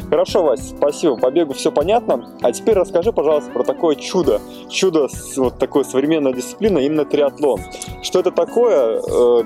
Хорошо, 0.08 0.42
Вась, 0.42 0.70
спасибо. 0.76 1.16
По 1.16 1.30
бегу 1.30 1.52
все 1.54 1.70
понятно. 1.70 2.28
А 2.42 2.52
теперь 2.52 2.74
расскажи, 2.74 3.12
пожалуйста, 3.12 3.50
про 3.50 3.64
такое 3.64 3.94
чудо. 3.96 4.40
Чудо, 4.68 5.08
вот 5.36 5.58
такой 5.58 5.84
современная 5.84 6.32
дисциплина, 6.32 6.78
именно 6.78 7.04
триатлон. 7.04 7.60
Что 8.02 8.20
это 8.20 8.30
такое, 8.30 9.00
э, 9.00 9.42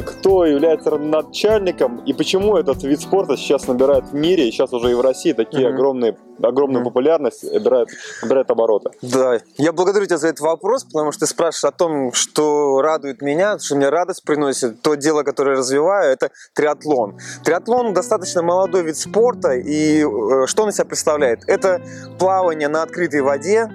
кто 0.00 0.44
является 0.44 0.90
начальником 0.98 1.98
и 2.06 2.12
почему 2.12 2.56
этот 2.56 2.82
вид 2.82 3.00
спорта 3.00 3.36
сейчас 3.36 3.66
набирает 3.68 4.04
в 4.06 4.14
мире, 4.14 4.48
и 4.48 4.52
сейчас 4.62 4.72
уже 4.72 4.90
и 4.90 4.94
в 4.94 5.00
России 5.00 5.32
такие 5.32 5.66
Мгм. 5.68 5.74
огромные, 5.76 6.16
огромную 6.42 6.80
Мгм. 6.80 6.90
популярность 6.90 7.42
набирают, 7.52 7.88
набирают 8.22 8.50
обороты. 8.50 8.90
Да, 9.02 9.38
я 9.56 9.72
благодарю 9.72 10.06
тебя 10.06 10.18
за 10.18 10.28
этот 10.28 10.40
вопрос, 10.40 10.84
потому 10.84 11.12
что 11.12 11.20
ты 11.20 11.26
спрашиваешь 11.26 11.74
о 11.74 11.76
том, 11.76 12.12
что 12.12 12.80
радует 12.82 13.22
меня, 13.22 13.58
что 13.58 13.76
мне 13.76 13.88
радость 13.88 14.24
приносит. 14.24 14.80
То 14.82 14.94
дело, 14.94 15.22
которое 15.22 15.52
я 15.52 15.58
развиваю, 15.58 16.12
это 16.12 16.30
триатлон. 16.54 17.18
Триатлон 17.44 17.94
достаточно 17.94 18.42
молодой 18.42 18.82
вид 18.82 18.96
спорта, 18.96 19.52
и 19.52 20.02
э, 20.04 20.46
что 20.46 20.62
он 20.62 20.68
из 20.70 20.76
себя 20.76 20.84
представляет? 20.84 21.40
Это 21.46 21.80
плавание 22.18 22.68
на 22.68 22.82
открытой 22.82 23.20
воде, 23.20 23.68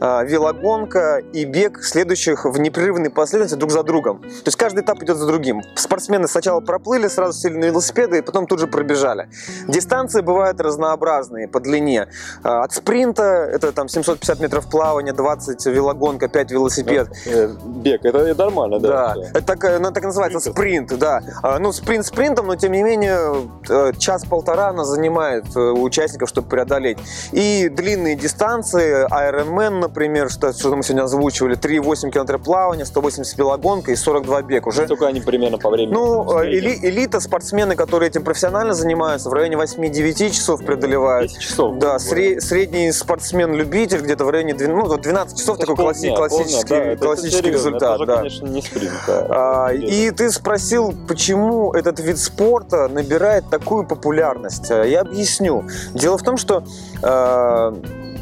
велогонка 0.00 1.18
и 1.32 1.44
бег 1.44 1.82
следующих 1.82 2.44
в 2.44 2.58
непрерывной 2.58 3.10
последовательности 3.10 3.58
друг 3.58 3.70
за 3.72 3.82
другом. 3.82 4.20
То 4.20 4.46
есть 4.46 4.56
каждый 4.56 4.82
этап 4.82 5.02
идет 5.02 5.16
за 5.16 5.26
другим. 5.26 5.62
Спортсмены 5.76 6.28
сначала 6.28 6.60
проплыли, 6.60 7.08
сразу 7.08 7.38
сели 7.38 7.56
на 7.56 7.64
велосипеды 7.66 8.18
и 8.18 8.20
потом 8.22 8.46
тут 8.46 8.60
же 8.60 8.66
пробежали. 8.66 9.28
Дистанции 9.68 10.20
бывают 10.20 10.60
разнообразные 10.60 11.48
по 11.48 11.60
длине. 11.60 12.08
А, 12.42 12.64
От 12.64 12.72
спринта 12.72 13.22
это 13.22 13.72
там 13.72 13.88
750 13.88 14.40
метров 14.40 14.68
плавания, 14.68 15.12
20 15.12 15.66
велогонка, 15.66 16.28
5 16.28 16.50
велосипед. 16.50 17.08
Э, 17.26 17.48
Бег, 17.64 18.04
это 18.04 18.34
нормально, 18.34 18.78
да. 18.80 19.14
Да, 19.14 19.22
это 19.34 19.42
так, 19.42 19.64
э, 19.64 19.78
ну, 19.78 19.90
так 19.90 20.04
называется 20.04 20.40
спринт, 20.40 20.96
да. 20.98 21.22
А, 21.42 21.58
Ну, 21.58 21.72
спринт 21.72 22.06
спринтом, 22.06 22.46
но 22.46 22.56
тем 22.56 22.72
не 22.72 22.82
менее 22.82 23.48
э, 23.68 23.92
час-полтора 23.98 24.68
она 24.68 24.84
занимает 24.84 25.44
э, 25.56 25.60
у 25.60 25.82
участников, 25.82 26.28
чтобы 26.28 26.48
преодолеть. 26.48 26.98
И 27.32 27.68
длинные 27.68 28.16
дистанции, 28.16 29.06
Ironman, 29.08 29.63
например, 29.70 30.30
что, 30.30 30.52
что 30.52 30.74
мы 30.76 30.82
сегодня 30.82 31.04
озвучивали, 31.04 31.56
3,8 31.56 32.10
километра 32.10 32.38
плавания, 32.38 32.84
180 32.84 33.36
велогонка 33.38 33.92
и 33.92 33.96
42 33.96 34.42
бег. 34.42 34.66
Уже 34.66 34.84
Сколько 34.86 35.06
они 35.06 35.20
примерно 35.20 35.58
по 35.58 35.70
времени? 35.70 35.92
ну, 35.94 36.38
э, 36.40 36.46
эли- 36.50 36.78
элита, 36.82 37.20
спортсмены, 37.20 37.76
которые 37.76 38.08
этим 38.10 38.22
профессионально 38.24 38.74
занимаются, 38.74 39.28
в 39.30 39.32
районе 39.32 39.56
8-9 39.56 40.30
часов 40.30 40.64
преодолевают. 40.64 41.30
10 41.30 41.42
часов. 41.42 41.78
Да, 41.78 41.96
сре- 41.96 42.40
средний 42.40 42.92
спортсмен-любитель 42.92 44.00
где-то 44.00 44.24
в 44.24 44.30
районе 44.30 44.54
12, 44.54 44.84
ну, 44.84 44.88
вот 44.90 45.00
12 45.02 45.38
часов, 45.38 45.56
Это 45.58 45.66
такой 45.66 45.84
полдня, 45.84 46.10
класси- 46.10 46.16
полдня, 46.16 46.28
классический, 46.28 46.68
да, 46.74 46.84
это 46.84 47.04
классический 47.04 47.36
серьезно, 47.42 47.56
результат. 47.68 47.82
Это 47.94 47.94
уже, 48.02 48.06
да. 48.06 48.16
конечно, 48.16 48.46
не 48.46 48.62
спринт. 48.62 48.92
да. 49.06 49.26
А, 49.30 49.72
и 49.72 50.10
ты 50.10 50.30
спросил, 50.30 50.94
почему 51.08 51.72
этот 51.72 52.00
вид 52.00 52.18
спорта 52.18 52.88
набирает 52.88 53.44
такую 53.50 53.84
популярность. 53.86 54.70
А, 54.70 54.84
Я 54.84 55.00
объясню. 55.00 55.64
Дело 55.94 56.18
в 56.18 56.22
том, 56.22 56.36
что 56.36 56.62
э, 57.02 57.72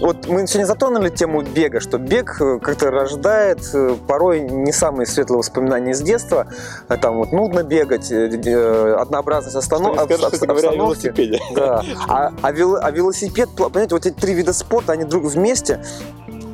вот 0.03 0.27
мы 0.27 0.47
сегодня 0.47 0.67
затронули 0.67 1.09
тему 1.09 1.43
бега, 1.43 1.81
что 1.81 1.99
бег 1.99 2.41
э, 2.41 2.59
как-то 2.61 2.91
рождает 2.91 3.61
э, 3.73 3.97
порой 4.09 4.41
не 4.41 4.73
самые 4.73 5.07
светлые 5.07 5.39
воспоминания 5.39 5.93
из 5.93 6.01
детства. 6.03 6.47
А 6.89 6.97
Там 6.97 7.19
вот 7.19 7.33
нудно 7.33 7.63
бегать, 7.63 8.11
э, 8.11 8.29
э, 8.29 8.95
однообразность 8.99 9.53
Что 9.65 9.77
останов... 9.77 9.93
не 9.93 9.99
скажешь, 10.17 10.25
обс- 10.25 10.31
кстати 10.33 10.49
говоря, 10.49 10.69
о 10.69 10.73
обстановки. 10.73 11.07
велосипеде. 11.07 11.41
Да. 11.55 11.83
А, 12.09 12.33
а 12.43 12.53
вело- 12.53 12.79
а 12.83 12.91
велосипед, 12.91 13.49
понимаете, 13.57 13.95
вот 13.95 14.07
эти 14.07 14.15
три 14.15 14.35
вида 14.35 14.53
спорта, 14.53 14.93
они 14.93 15.05
друг 15.05 15.25
вместе 15.25 15.83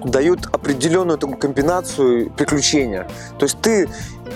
дают 0.04 0.46
определенную 0.52 1.18
такую 1.18 1.38
комбинацию 1.38 2.30
приключения. 2.30 3.08
То 3.38 3.44
есть 3.46 3.60
ты 3.60 3.88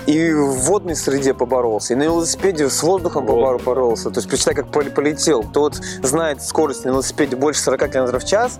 и 0.05 0.31
в 0.33 0.51
водной 0.65 0.95
среде 0.95 1.33
поборолся, 1.33 1.93
и 1.93 1.95
на 1.95 2.03
велосипеде 2.03 2.69
с 2.69 2.83
воздухом 2.83 3.25
Вот. 3.25 3.35
побор- 3.37 3.57
поборолся. 3.59 4.09
То 4.09 4.17
есть 4.19 4.27
представь, 4.29 4.55
как 4.55 4.67
пол- 4.67 4.83
полетел. 4.93 5.43
Кто 5.43 5.61
вот 5.61 5.75
знает 6.01 6.41
скорость 6.41 6.83
на 6.85 6.89
велосипеде 6.89 7.35
больше 7.35 7.61
40 7.61 7.87
км 7.91 8.19
в 8.19 8.25
час, 8.25 8.59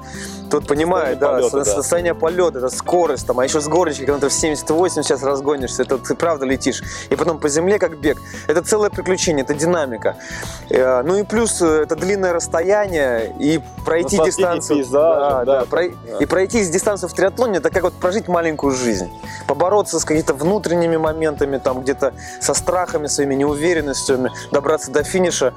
тот 0.50 0.68
понимает, 0.68 1.20
да, 1.20 1.42
Состояние 1.42 1.50
полета, 1.52 1.66
со- 1.66 1.76
да. 1.76 1.82
состояние 1.82 2.16
полета, 2.16 2.58
это 2.60 2.70
скорость, 2.70 3.28
там, 3.28 3.40
а 3.40 3.44
еще 3.44 3.60
с 3.60 3.68
горочки, 3.68 4.06
километров 4.06 4.32
70-80 4.32 5.04
сейчас 5.04 5.24
разгонишься, 5.24 5.82
это 5.84 5.98
ты 5.98 6.16
правда 6.16 6.46
летишь. 6.46 6.82
И 7.10 7.16
потом 7.16 7.40
по 7.40 7.50
земле 7.50 7.78
как 7.80 8.00
бег. 8.00 8.18
Это 8.48 8.62
целое 8.62 8.90
приключение, 8.90 9.44
это 9.44 9.54
динамика. 9.54 10.16
Э, 10.70 11.02
Ну 11.04 11.18
и 11.18 11.24
плюс 11.24 11.62
э, 11.62 11.82
это 11.84 11.96
длинное 11.96 12.32
расстояние 12.34 13.36
и 13.40 13.60
пройти 13.86 14.18
Наслаждение 14.18 14.26
дистанцию. 14.60 14.78
пейзажем, 14.78 15.46
да, 15.46 15.66
прой- 15.70 15.96
да. 16.08 16.18
И 16.20 16.26
пройти 16.26 16.64
дистанцию 16.66 17.10
в 17.10 17.14
триатлоне 17.14 17.58
это 17.58 17.70
как 17.70 17.84
вот 17.84 17.94
прожить 17.94 18.28
маленькую 18.28 18.72
жизнь. 18.74 19.10
Побороться 19.48 20.00
с 20.00 20.06
какими-то 20.06 20.34
внутренними 20.34 20.96
моментами, 20.98 21.33
там 21.38 21.82
где-то 21.82 22.14
со 22.42 22.54
страхами, 22.54 23.08
своими 23.08 23.36
неуверенностями, 23.36 24.32
добраться 24.52 24.92
до 24.92 25.04
финиша. 25.04 25.54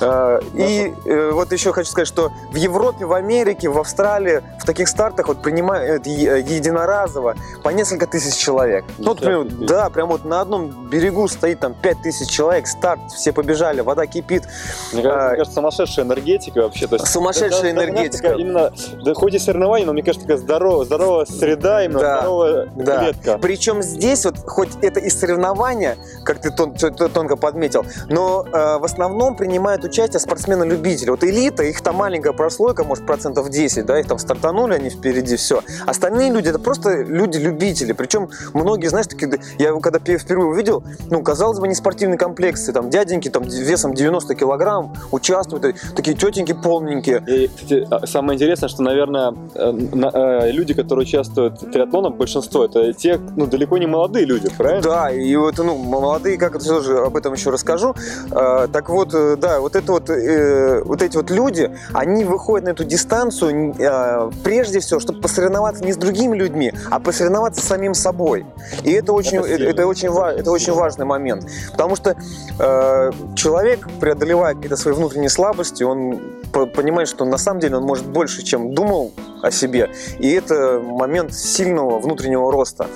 Э, 0.00 0.40
И 0.54 0.92
э, 1.06 1.30
вот 1.32 1.52
еще 1.52 1.72
хочу 1.72 1.90
сказать, 1.90 2.08
что 2.08 2.30
в 2.50 2.56
Европе, 2.56 3.04
в 3.06 3.12
Америке, 3.12 3.68
в 3.68 3.78
Австралии 3.78 4.42
в 4.60 4.64
таких 4.64 4.88
стартах 4.88 5.28
вот 5.28 5.42
принимают 5.42 6.06
е- 6.06 6.40
единоразово 6.46 7.34
по 7.62 7.70
несколько 7.70 8.06
тысяч 8.06 8.36
человек. 8.36 8.84
Ну, 8.98 9.08
вот, 9.08 9.20
например, 9.20 9.44
да, 9.66 9.90
прям 9.90 10.08
вот 10.08 10.24
на 10.24 10.40
одном 10.40 10.88
берегу 10.88 11.28
стоит 11.28 11.60
там 11.60 11.74
5 11.74 12.02
тысяч 12.02 12.28
человек, 12.28 12.66
старт, 12.66 13.00
все 13.14 13.32
побежали, 13.32 13.80
вода 13.80 14.06
кипит. 14.06 14.44
Мне 14.92 15.02
кажется, 15.02 15.22
А, 15.24 15.28
мне 15.28 15.36
кажется, 15.38 15.54
сумасшедшая 15.54 16.04
энергетика 16.04 16.58
вообще. 16.62 16.86
То 16.86 16.96
есть, 16.96 17.06
Сумасшедшая 17.08 17.72
знаешь, 17.72 17.88
энергетика. 17.90 18.22
такая 18.22 18.36
именно, 18.38 18.72
да 19.04 19.14
хоть 19.14 19.34
и 19.34 19.38
соревнование, 19.38 19.86
но 19.86 19.92
мне 19.92 20.02
кажется, 20.02 20.26
такая 20.26 20.38
здоровая, 20.38 20.84
здоровая 20.86 21.26
среда, 21.26 21.84
именно 21.84 22.00
Да, 22.00 22.18
здоровая 22.20 22.66
да. 22.76 22.98
клетка. 23.04 23.38
Причем 23.38 23.82
здесь 23.82 24.24
вот, 24.24 24.36
хоть 24.46 24.70
это 24.82 25.00
и 25.00 25.10
соревнования, 25.18 25.96
как 26.24 26.40
ты 26.40 26.50
тон- 26.50 26.74
тонко 26.74 27.36
подметил, 27.36 27.84
но 28.08 28.44
э, 28.46 28.78
в 28.78 28.84
основном 28.84 29.36
принимают 29.36 29.84
участие 29.84 30.20
спортсмены-любители. 30.20 31.10
Вот 31.10 31.24
элита, 31.24 31.62
их 31.62 31.80
там 31.80 31.96
маленькая 31.96 32.32
прослойка, 32.32 32.84
может, 32.84 33.06
процентов 33.06 33.48
10, 33.50 33.86
да, 33.86 33.98
их 33.98 34.06
там 34.06 34.18
стартанули, 34.18 34.74
они 34.74 34.90
впереди, 34.90 35.36
все. 35.36 35.62
Остальные 35.86 36.30
люди, 36.32 36.48
это 36.48 36.58
просто 36.58 37.02
люди-любители. 37.02 37.92
Причем 37.92 38.30
многие, 38.54 38.88
знаешь, 38.88 39.06
такие, 39.06 39.40
я 39.58 39.68
его 39.68 39.80
когда 39.80 39.98
пе- 39.98 40.18
впервые 40.18 40.48
увидел, 40.50 40.84
ну, 41.10 41.22
казалось 41.22 41.58
бы, 41.58 41.68
не 41.68 41.74
спортивные 41.74 42.18
комплексы, 42.18 42.72
там, 42.72 42.90
дяденьки, 42.90 43.28
там, 43.28 43.42
весом 43.44 43.94
90 43.94 44.34
килограмм 44.34 44.94
участвуют, 45.10 45.76
такие 45.96 46.16
тетеньки 46.16 46.52
полненькие. 46.52 47.22
И, 47.26 47.48
кстати, 47.48 47.86
а, 47.90 48.06
самое 48.06 48.36
интересное, 48.36 48.68
что, 48.68 48.82
наверное, 48.82 49.34
э, 49.54 49.72
э, 50.12 50.50
люди, 50.52 50.74
которые 50.74 51.04
участвуют 51.04 51.62
в 51.62 51.70
триатлоне, 51.70 52.10
большинство, 52.10 52.64
это 52.64 52.92
те, 52.92 53.18
ну, 53.36 53.46
далеко 53.46 53.78
не 53.78 53.86
молодые 53.86 54.24
люди, 54.26 54.48
правильно? 54.56 54.82
Да, 54.82 55.01
и 55.10 55.34
вот, 55.36 55.58
ну, 55.58 55.76
молодые, 55.76 56.38
как 56.38 56.56
это 56.56 56.64
тоже 56.64 56.98
об 56.98 57.16
этом 57.16 57.32
еще 57.32 57.50
расскажу. 57.50 57.94
А, 58.30 58.68
так 58.68 58.88
вот, 58.88 59.14
э, 59.14 59.36
да, 59.36 59.60
вот 59.60 59.76
это 59.76 59.92
вот, 59.92 60.10
э, 60.10 60.82
вот 60.84 61.02
эти 61.02 61.16
вот 61.16 61.30
люди, 61.30 61.70
они 61.92 62.24
выходят 62.24 62.66
на 62.66 62.70
эту 62.70 62.84
дистанцию 62.84 63.74
э, 63.78 64.30
прежде 64.44 64.80
всего, 64.80 65.00
чтобы 65.00 65.20
посоревноваться 65.20 65.84
не 65.84 65.92
с 65.92 65.96
другими 65.96 66.36
людьми, 66.36 66.72
а 66.90 66.98
посоревноваться 67.00 67.60
с 67.60 67.64
самим 67.64 67.94
собой. 67.94 68.46
И 68.84 68.92
это 68.92 69.12
очень, 69.12 69.38
Это 69.38 69.48
это, 69.48 69.64
это 69.64 69.86
очень, 69.86 70.10
ва- 70.10 70.32
это 70.32 70.50
очень 70.50 70.72
важный 70.72 71.04
момент, 71.06 71.46
потому 71.72 71.96
что 71.96 72.16
э, 72.58 73.10
человек 73.34 73.88
преодолевая 74.00 74.54
какие-то 74.54 74.76
свои 74.76 74.94
внутренние 74.94 75.30
слабости, 75.30 75.82
он 75.82 76.20
понимает, 76.52 77.08
что 77.08 77.24
на 77.24 77.38
самом 77.38 77.60
деле 77.60 77.76
он 77.76 77.84
может 77.84 78.06
больше, 78.06 78.42
чем 78.42 78.74
думал 78.74 79.12
о 79.42 79.50
себе, 79.50 79.90
и 80.18 80.30
это 80.32 80.80
момент 80.80 81.34
сильного 81.34 81.98
внутреннего 81.98 82.52
роста. 82.52 82.86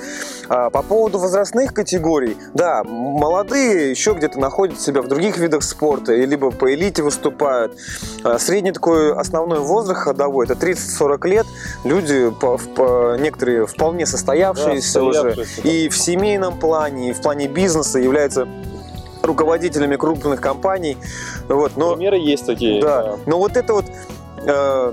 А 0.48 0.70
по 0.70 0.82
поводу 0.82 1.18
возрастных 1.18 1.74
категорий, 1.74 2.36
да, 2.54 2.84
молодые 2.84 3.90
еще 3.90 4.12
где-то 4.12 4.38
находят 4.38 4.80
себя 4.80 5.02
в 5.02 5.08
других 5.08 5.38
видах 5.38 5.64
спорта, 5.64 6.14
либо 6.14 6.52
по 6.52 6.72
элите 6.72 7.02
выступают. 7.02 7.76
А 8.22 8.38
Средний 8.38 8.70
такой 8.70 9.12
основной 9.12 9.58
возраст 9.58 10.00
ходовой, 10.02 10.46
это 10.46 10.54
30-40 10.54 11.26
лет. 11.26 11.46
Люди, 11.84 12.30
по- 12.40 12.58
по- 12.58 13.16
некоторые 13.18 13.66
вполне 13.66 14.06
состоявшиеся 14.06 15.00
Да, 15.00 15.04
уже, 15.04 15.14
состоявшиеся, 15.34 15.62
да. 15.64 15.68
и 15.68 15.88
в 15.88 15.96
семейном 15.96 16.58
плане, 16.60 17.10
и 17.10 17.12
в 17.12 17.20
плане 17.22 17.48
бизнеса 17.48 17.98
являются 17.98 18.46
руководителями 19.26 19.96
крупных 19.96 20.40
компаний. 20.40 20.96
Вот, 21.48 21.76
но, 21.76 21.94
Примеры 21.94 22.18
есть 22.18 22.46
такие. 22.46 22.80
да, 22.80 23.16
но 23.26 23.38
вот 23.38 23.56
это 23.56 23.74
вот 23.74 23.84
э, 24.46 24.92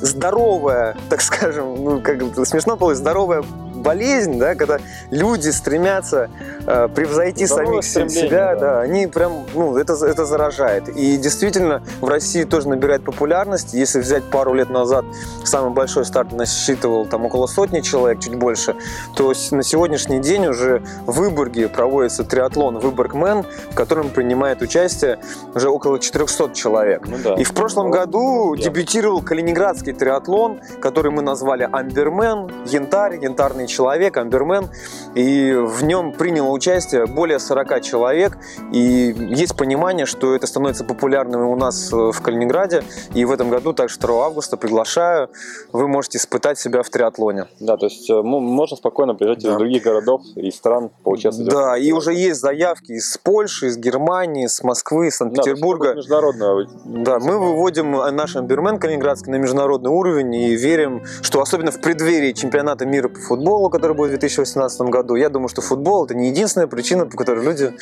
здоровая, 0.00 0.96
так 1.08 1.20
скажем, 1.20 1.74
ну 1.82 2.00
как 2.00 2.22
смешно 2.46 2.76
получилось, 2.76 2.98
здоровая 2.98 3.44
болезнь, 3.84 4.38
да, 4.38 4.54
когда 4.56 4.78
люди 5.10 5.50
стремятся 5.50 6.30
э, 6.66 6.88
превзойти 6.88 7.46
Здоровое 7.46 7.82
самих 7.82 8.10
себя, 8.10 8.54
да. 8.54 8.60
да. 8.60 8.80
они 8.80 9.06
прям, 9.06 9.44
ну, 9.54 9.76
это, 9.76 9.92
это 10.04 10.24
заражает. 10.24 10.88
И 10.88 11.16
действительно, 11.18 11.82
в 12.00 12.08
России 12.08 12.44
тоже 12.44 12.68
набирает 12.68 13.04
популярность. 13.04 13.74
Если 13.74 14.00
взять 14.00 14.24
пару 14.30 14.54
лет 14.54 14.70
назад, 14.70 15.04
самый 15.44 15.70
большой 15.72 16.04
старт 16.04 16.32
насчитывал 16.32 17.06
там 17.06 17.26
около 17.26 17.46
сотни 17.46 17.80
человек, 17.80 18.20
чуть 18.20 18.34
больше, 18.34 18.74
то 19.14 19.32
на 19.52 19.62
сегодняшний 19.62 20.20
день 20.20 20.46
уже 20.46 20.82
в 21.06 21.18
Выборге 21.18 21.68
проводится 21.68 22.24
триатлон 22.24 22.78
Выборгмен, 22.78 23.44
в 23.70 23.74
котором 23.74 24.08
принимает 24.10 24.62
участие 24.62 25.18
уже 25.54 25.68
около 25.68 25.98
400 25.98 26.54
человек. 26.54 27.06
Ну 27.06 27.16
да. 27.22 27.34
И 27.34 27.44
в 27.44 27.52
прошлом 27.52 27.86
Ну, 27.86 27.92
году 27.92 28.54
я- 28.54 28.64
дебютировал 28.64 29.20
Калининградский 29.22 29.92
триатлон, 29.92 30.60
который 30.80 31.10
мы 31.10 31.20
назвали 31.22 31.68
Амбермен, 31.70 32.50
Янтарь, 32.66 33.18
Янтарные 33.22 33.66
человек, 33.74 34.16
Амбермен, 34.16 34.70
и 35.14 35.52
в 35.52 35.84
нем 35.84 36.12
приняло 36.12 36.50
участие 36.50 37.06
более 37.06 37.38
40 37.38 37.80
человек, 37.82 38.38
и 38.72 39.14
есть 39.30 39.56
понимание, 39.56 40.06
что 40.06 40.34
это 40.34 40.46
становится 40.46 40.84
популярным 40.84 41.48
у 41.48 41.56
нас 41.56 41.92
э, 41.92 41.96
в 41.96 42.20
Калининграде, 42.20 42.84
и 43.14 43.24
в 43.24 43.32
этом 43.32 43.50
году, 43.50 43.72
также 43.72 43.98
2 43.98 44.26
августа, 44.26 44.56
приглашаю, 44.56 45.28
вы 45.72 45.88
можете 45.88 46.18
испытать 46.18 46.58
себя 46.58 46.82
в 46.82 46.90
триатлоне. 46.90 47.46
Да, 47.60 47.76
то 47.76 47.86
есть 47.86 48.08
э, 48.08 48.22
можно 48.22 48.76
спокойно 48.76 49.14
приезжать 49.14 49.42
да. 49.42 49.52
из 49.52 49.56
других 49.56 49.82
городов 49.82 50.22
и 50.36 50.50
стран 50.50 50.90
поучаствовать. 51.02 51.52
Да, 51.52 51.76
и 51.76 51.92
уже 51.92 52.14
есть 52.14 52.40
заявки 52.40 52.92
из 52.92 53.18
Польши, 53.18 53.66
из 53.66 53.76
Германии, 53.76 54.46
с 54.46 54.62
Москвы, 54.62 55.08
из 55.08 55.16
Санкт-Петербурга. 55.16 55.88
Да, 55.88 55.94
международная. 55.94 56.68
Да, 56.84 57.18
мы 57.18 57.38
выводим 57.38 57.92
наш 57.92 58.36
Амбермен 58.36 58.78
калининградский 58.78 59.32
на 59.32 59.36
международный 59.36 59.90
уровень 59.90 60.34
и 60.34 60.54
верим, 60.54 61.02
что 61.22 61.40
особенно 61.40 61.70
в 61.70 61.80
преддверии 61.80 62.32
чемпионата 62.32 62.86
мира 62.86 63.08
по 63.08 63.18
футболу, 63.18 63.63
который 63.68 63.96
будет 63.96 64.08
в 64.08 64.18
2018 64.18 64.80
году, 64.82 65.14
я 65.14 65.28
думаю, 65.28 65.48
что 65.48 65.60
футбол 65.60 66.04
это 66.04 66.14
не 66.14 66.28
единственная 66.28 66.66
причина, 66.66 67.06
по 67.06 67.16
которой 67.16 67.44
люди 67.44 67.72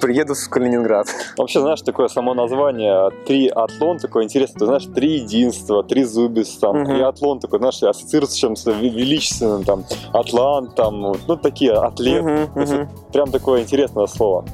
приедут 0.00 0.38
в 0.38 0.48
Калининград. 0.48 1.08
Вообще, 1.36 1.60
знаешь, 1.60 1.82
такое 1.82 2.08
само 2.08 2.34
название 2.34 3.10
три 3.26 3.48
атлон 3.48 3.98
такое 3.98 4.24
интересное, 4.24 4.58
ты 4.58 4.66
знаешь, 4.66 4.86
три 4.94 5.18
единства, 5.18 5.82
три 5.82 6.04
зубис, 6.04 6.56
там, 6.58 6.82
угу. 6.82 6.92
триатлон 6.92 7.40
такой, 7.40 7.58
знаешь, 7.58 7.82
ассоциируется 7.82 8.36
с 8.36 8.40
чем-то 8.40 8.70
величественным, 8.72 9.64
там, 9.64 9.84
атлант, 10.12 10.74
там, 10.74 11.00
ну, 11.26 11.36
такие 11.36 11.72
атлеты. 11.72 12.48
Угу, 12.54 12.62
угу. 12.62 12.88
Прям 13.12 13.30
такое 13.30 13.62
интересное 13.62 14.06
слово. 14.06 14.44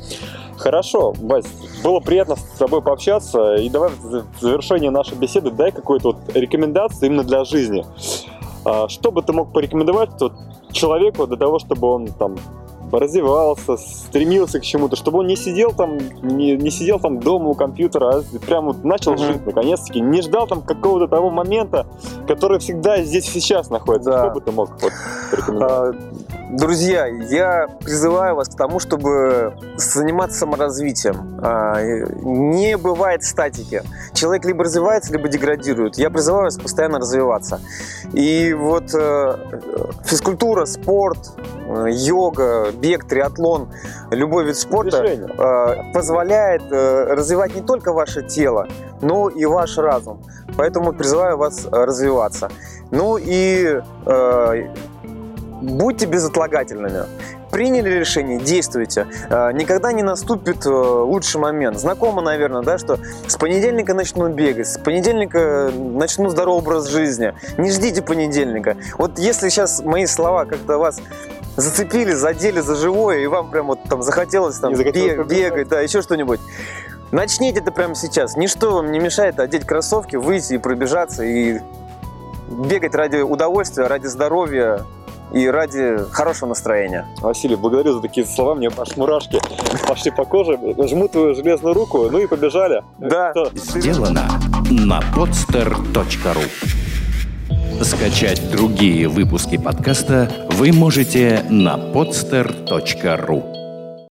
Хорошо, 0.62 1.12
Вась, 1.18 1.46
было 1.82 1.98
приятно 1.98 2.36
с 2.36 2.58
тобой 2.58 2.82
пообщаться. 2.82 3.56
И 3.56 3.68
давай 3.68 3.90
в 3.90 4.24
завершение 4.40 4.90
нашей 4.90 5.16
беседы 5.16 5.50
дай 5.50 5.72
какую-то 5.72 6.12
вот 6.12 6.36
рекомендацию 6.36 7.08
именно 7.08 7.24
для 7.24 7.44
жизни. 7.44 7.84
А, 8.64 8.88
что 8.88 9.10
бы 9.10 9.22
ты 9.22 9.32
мог 9.32 9.52
порекомендовать 9.52 10.10
вот, 10.20 10.32
человеку 10.70 11.26
для 11.26 11.36
того, 11.36 11.58
чтобы 11.58 11.88
он 11.88 12.06
там 12.06 12.36
развивался, 12.90 13.76
стремился 13.76 14.60
к 14.60 14.62
чему-то, 14.62 14.96
чтобы 14.96 15.20
он 15.20 15.26
не 15.26 15.36
сидел 15.36 15.72
там, 15.72 15.98
не, 16.22 16.56
не 16.56 16.70
сидел 16.70 17.00
там 17.00 17.20
дома 17.20 17.48
у 17.48 17.54
компьютера, 17.54 18.18
а 18.18 18.22
прям 18.46 18.66
вот 18.66 18.84
начал 18.84 19.14
mm-hmm. 19.14 19.32
жить 19.32 19.46
наконец-таки, 19.46 20.00
не 20.00 20.20
ждал 20.20 20.46
там 20.46 20.60
какого-то 20.60 21.08
того 21.08 21.30
момента, 21.30 21.86
который 22.28 22.58
всегда 22.58 23.02
здесь 23.02 23.24
сейчас 23.24 23.70
находится. 23.70 24.10
Да. 24.10 24.24
Что 24.24 24.34
бы 24.34 24.40
ты 24.42 24.52
мог 24.52 24.70
вот, 24.82 24.92
порекомендовать? 25.30 25.96
Друзья, 26.52 27.06
я 27.06 27.66
призываю 27.80 28.36
вас 28.36 28.50
к 28.50 28.56
тому, 28.58 28.78
чтобы 28.78 29.54
заниматься 29.76 30.40
саморазвитием. 30.40 31.40
А, 31.42 31.80
не 31.80 32.76
бывает 32.76 33.24
статики. 33.24 33.82
Человек 34.12 34.44
либо 34.44 34.64
развивается, 34.64 35.14
либо 35.14 35.28
деградирует. 35.28 35.96
Я 35.96 36.10
призываю 36.10 36.44
вас 36.44 36.58
постоянно 36.58 36.98
развиваться. 36.98 37.62
И 38.12 38.52
вот 38.52 38.94
э, 38.94 39.36
физкультура, 40.04 40.66
спорт, 40.66 41.30
э, 41.38 41.86
йога, 41.88 42.70
бег, 42.72 43.08
триатлон, 43.08 43.70
любой 44.10 44.44
вид 44.44 44.58
спорта 44.58 45.02
э, 45.06 45.92
позволяет 45.94 46.70
развивать 46.70 47.54
не 47.54 47.62
только 47.62 47.94
ваше 47.94 48.24
тело, 48.24 48.68
но 49.00 49.30
и 49.30 49.46
ваш 49.46 49.78
разум. 49.78 50.22
Поэтому 50.58 50.92
призываю 50.92 51.38
вас 51.38 51.66
развиваться. 51.70 52.50
Ну 52.90 53.16
и 53.16 53.80
будьте 55.62 56.06
безотлагательными. 56.06 57.04
Приняли 57.50 57.90
решение, 57.90 58.38
действуйте. 58.38 59.06
А, 59.28 59.52
никогда 59.52 59.92
не 59.92 60.02
наступит 60.02 60.64
э, 60.64 60.70
лучший 60.70 61.40
момент. 61.40 61.78
Знакомо, 61.78 62.22
наверное, 62.22 62.62
да, 62.62 62.78
что 62.78 62.98
с 63.26 63.36
понедельника 63.36 63.92
начну 63.94 64.28
бегать, 64.28 64.68
с 64.68 64.78
понедельника 64.78 65.70
начну 65.74 66.30
здоровый 66.30 66.62
образ 66.62 66.88
жизни. 66.88 67.34
Не 67.58 67.70
ждите 67.70 68.02
понедельника. 68.02 68.76
Вот 68.96 69.18
если 69.18 69.50
сейчас 69.50 69.82
мои 69.82 70.06
слова 70.06 70.46
как-то 70.46 70.78
вас 70.78 71.00
зацепили, 71.56 72.12
задели 72.12 72.60
за 72.60 72.74
живое, 72.74 73.18
и 73.18 73.26
вам 73.26 73.50
прям 73.50 73.66
вот 73.66 73.80
там 73.84 74.02
захотелось 74.02 74.58
там 74.58 74.74
бег, 74.74 75.26
бегать, 75.26 75.68
да, 75.68 75.80
еще 75.80 76.00
что-нибудь. 76.00 76.40
Начните 77.10 77.60
это 77.60 77.70
прямо 77.70 77.94
сейчас. 77.94 78.36
Ничто 78.36 78.72
вам 78.72 78.90
не 78.90 78.98
мешает 78.98 79.38
одеть 79.38 79.66
кроссовки, 79.66 80.16
выйти 80.16 80.54
и 80.54 80.58
пробежаться, 80.58 81.22
и 81.22 81.60
бегать 82.48 82.94
ради 82.94 83.18
удовольствия, 83.18 83.86
ради 83.86 84.06
здоровья, 84.06 84.80
и 85.32 85.46
ради 85.48 85.98
хорошего 86.10 86.50
настроения. 86.50 87.06
Василий, 87.20 87.56
благодарю 87.56 87.94
за 87.94 88.00
такие 88.00 88.26
слова, 88.26 88.54
мне 88.54 88.70
аж 88.76 88.96
мурашки 88.96 89.40
пошли 89.86 90.10
по 90.10 90.24
коже. 90.24 90.58
Жму 90.88 91.08
твою 91.08 91.34
железную 91.34 91.74
руку, 91.74 92.08
ну 92.10 92.18
и 92.18 92.26
побежали. 92.26 92.82
Да. 92.98 93.32
Сделано 93.54 94.28
на 94.70 95.00
podster.ru 95.14 96.42
Скачать 97.82 98.50
другие 98.50 99.08
выпуски 99.08 99.56
подкаста 99.56 100.30
вы 100.50 100.72
можете 100.72 101.44
на 101.50 101.76
podster.ru 101.76 103.51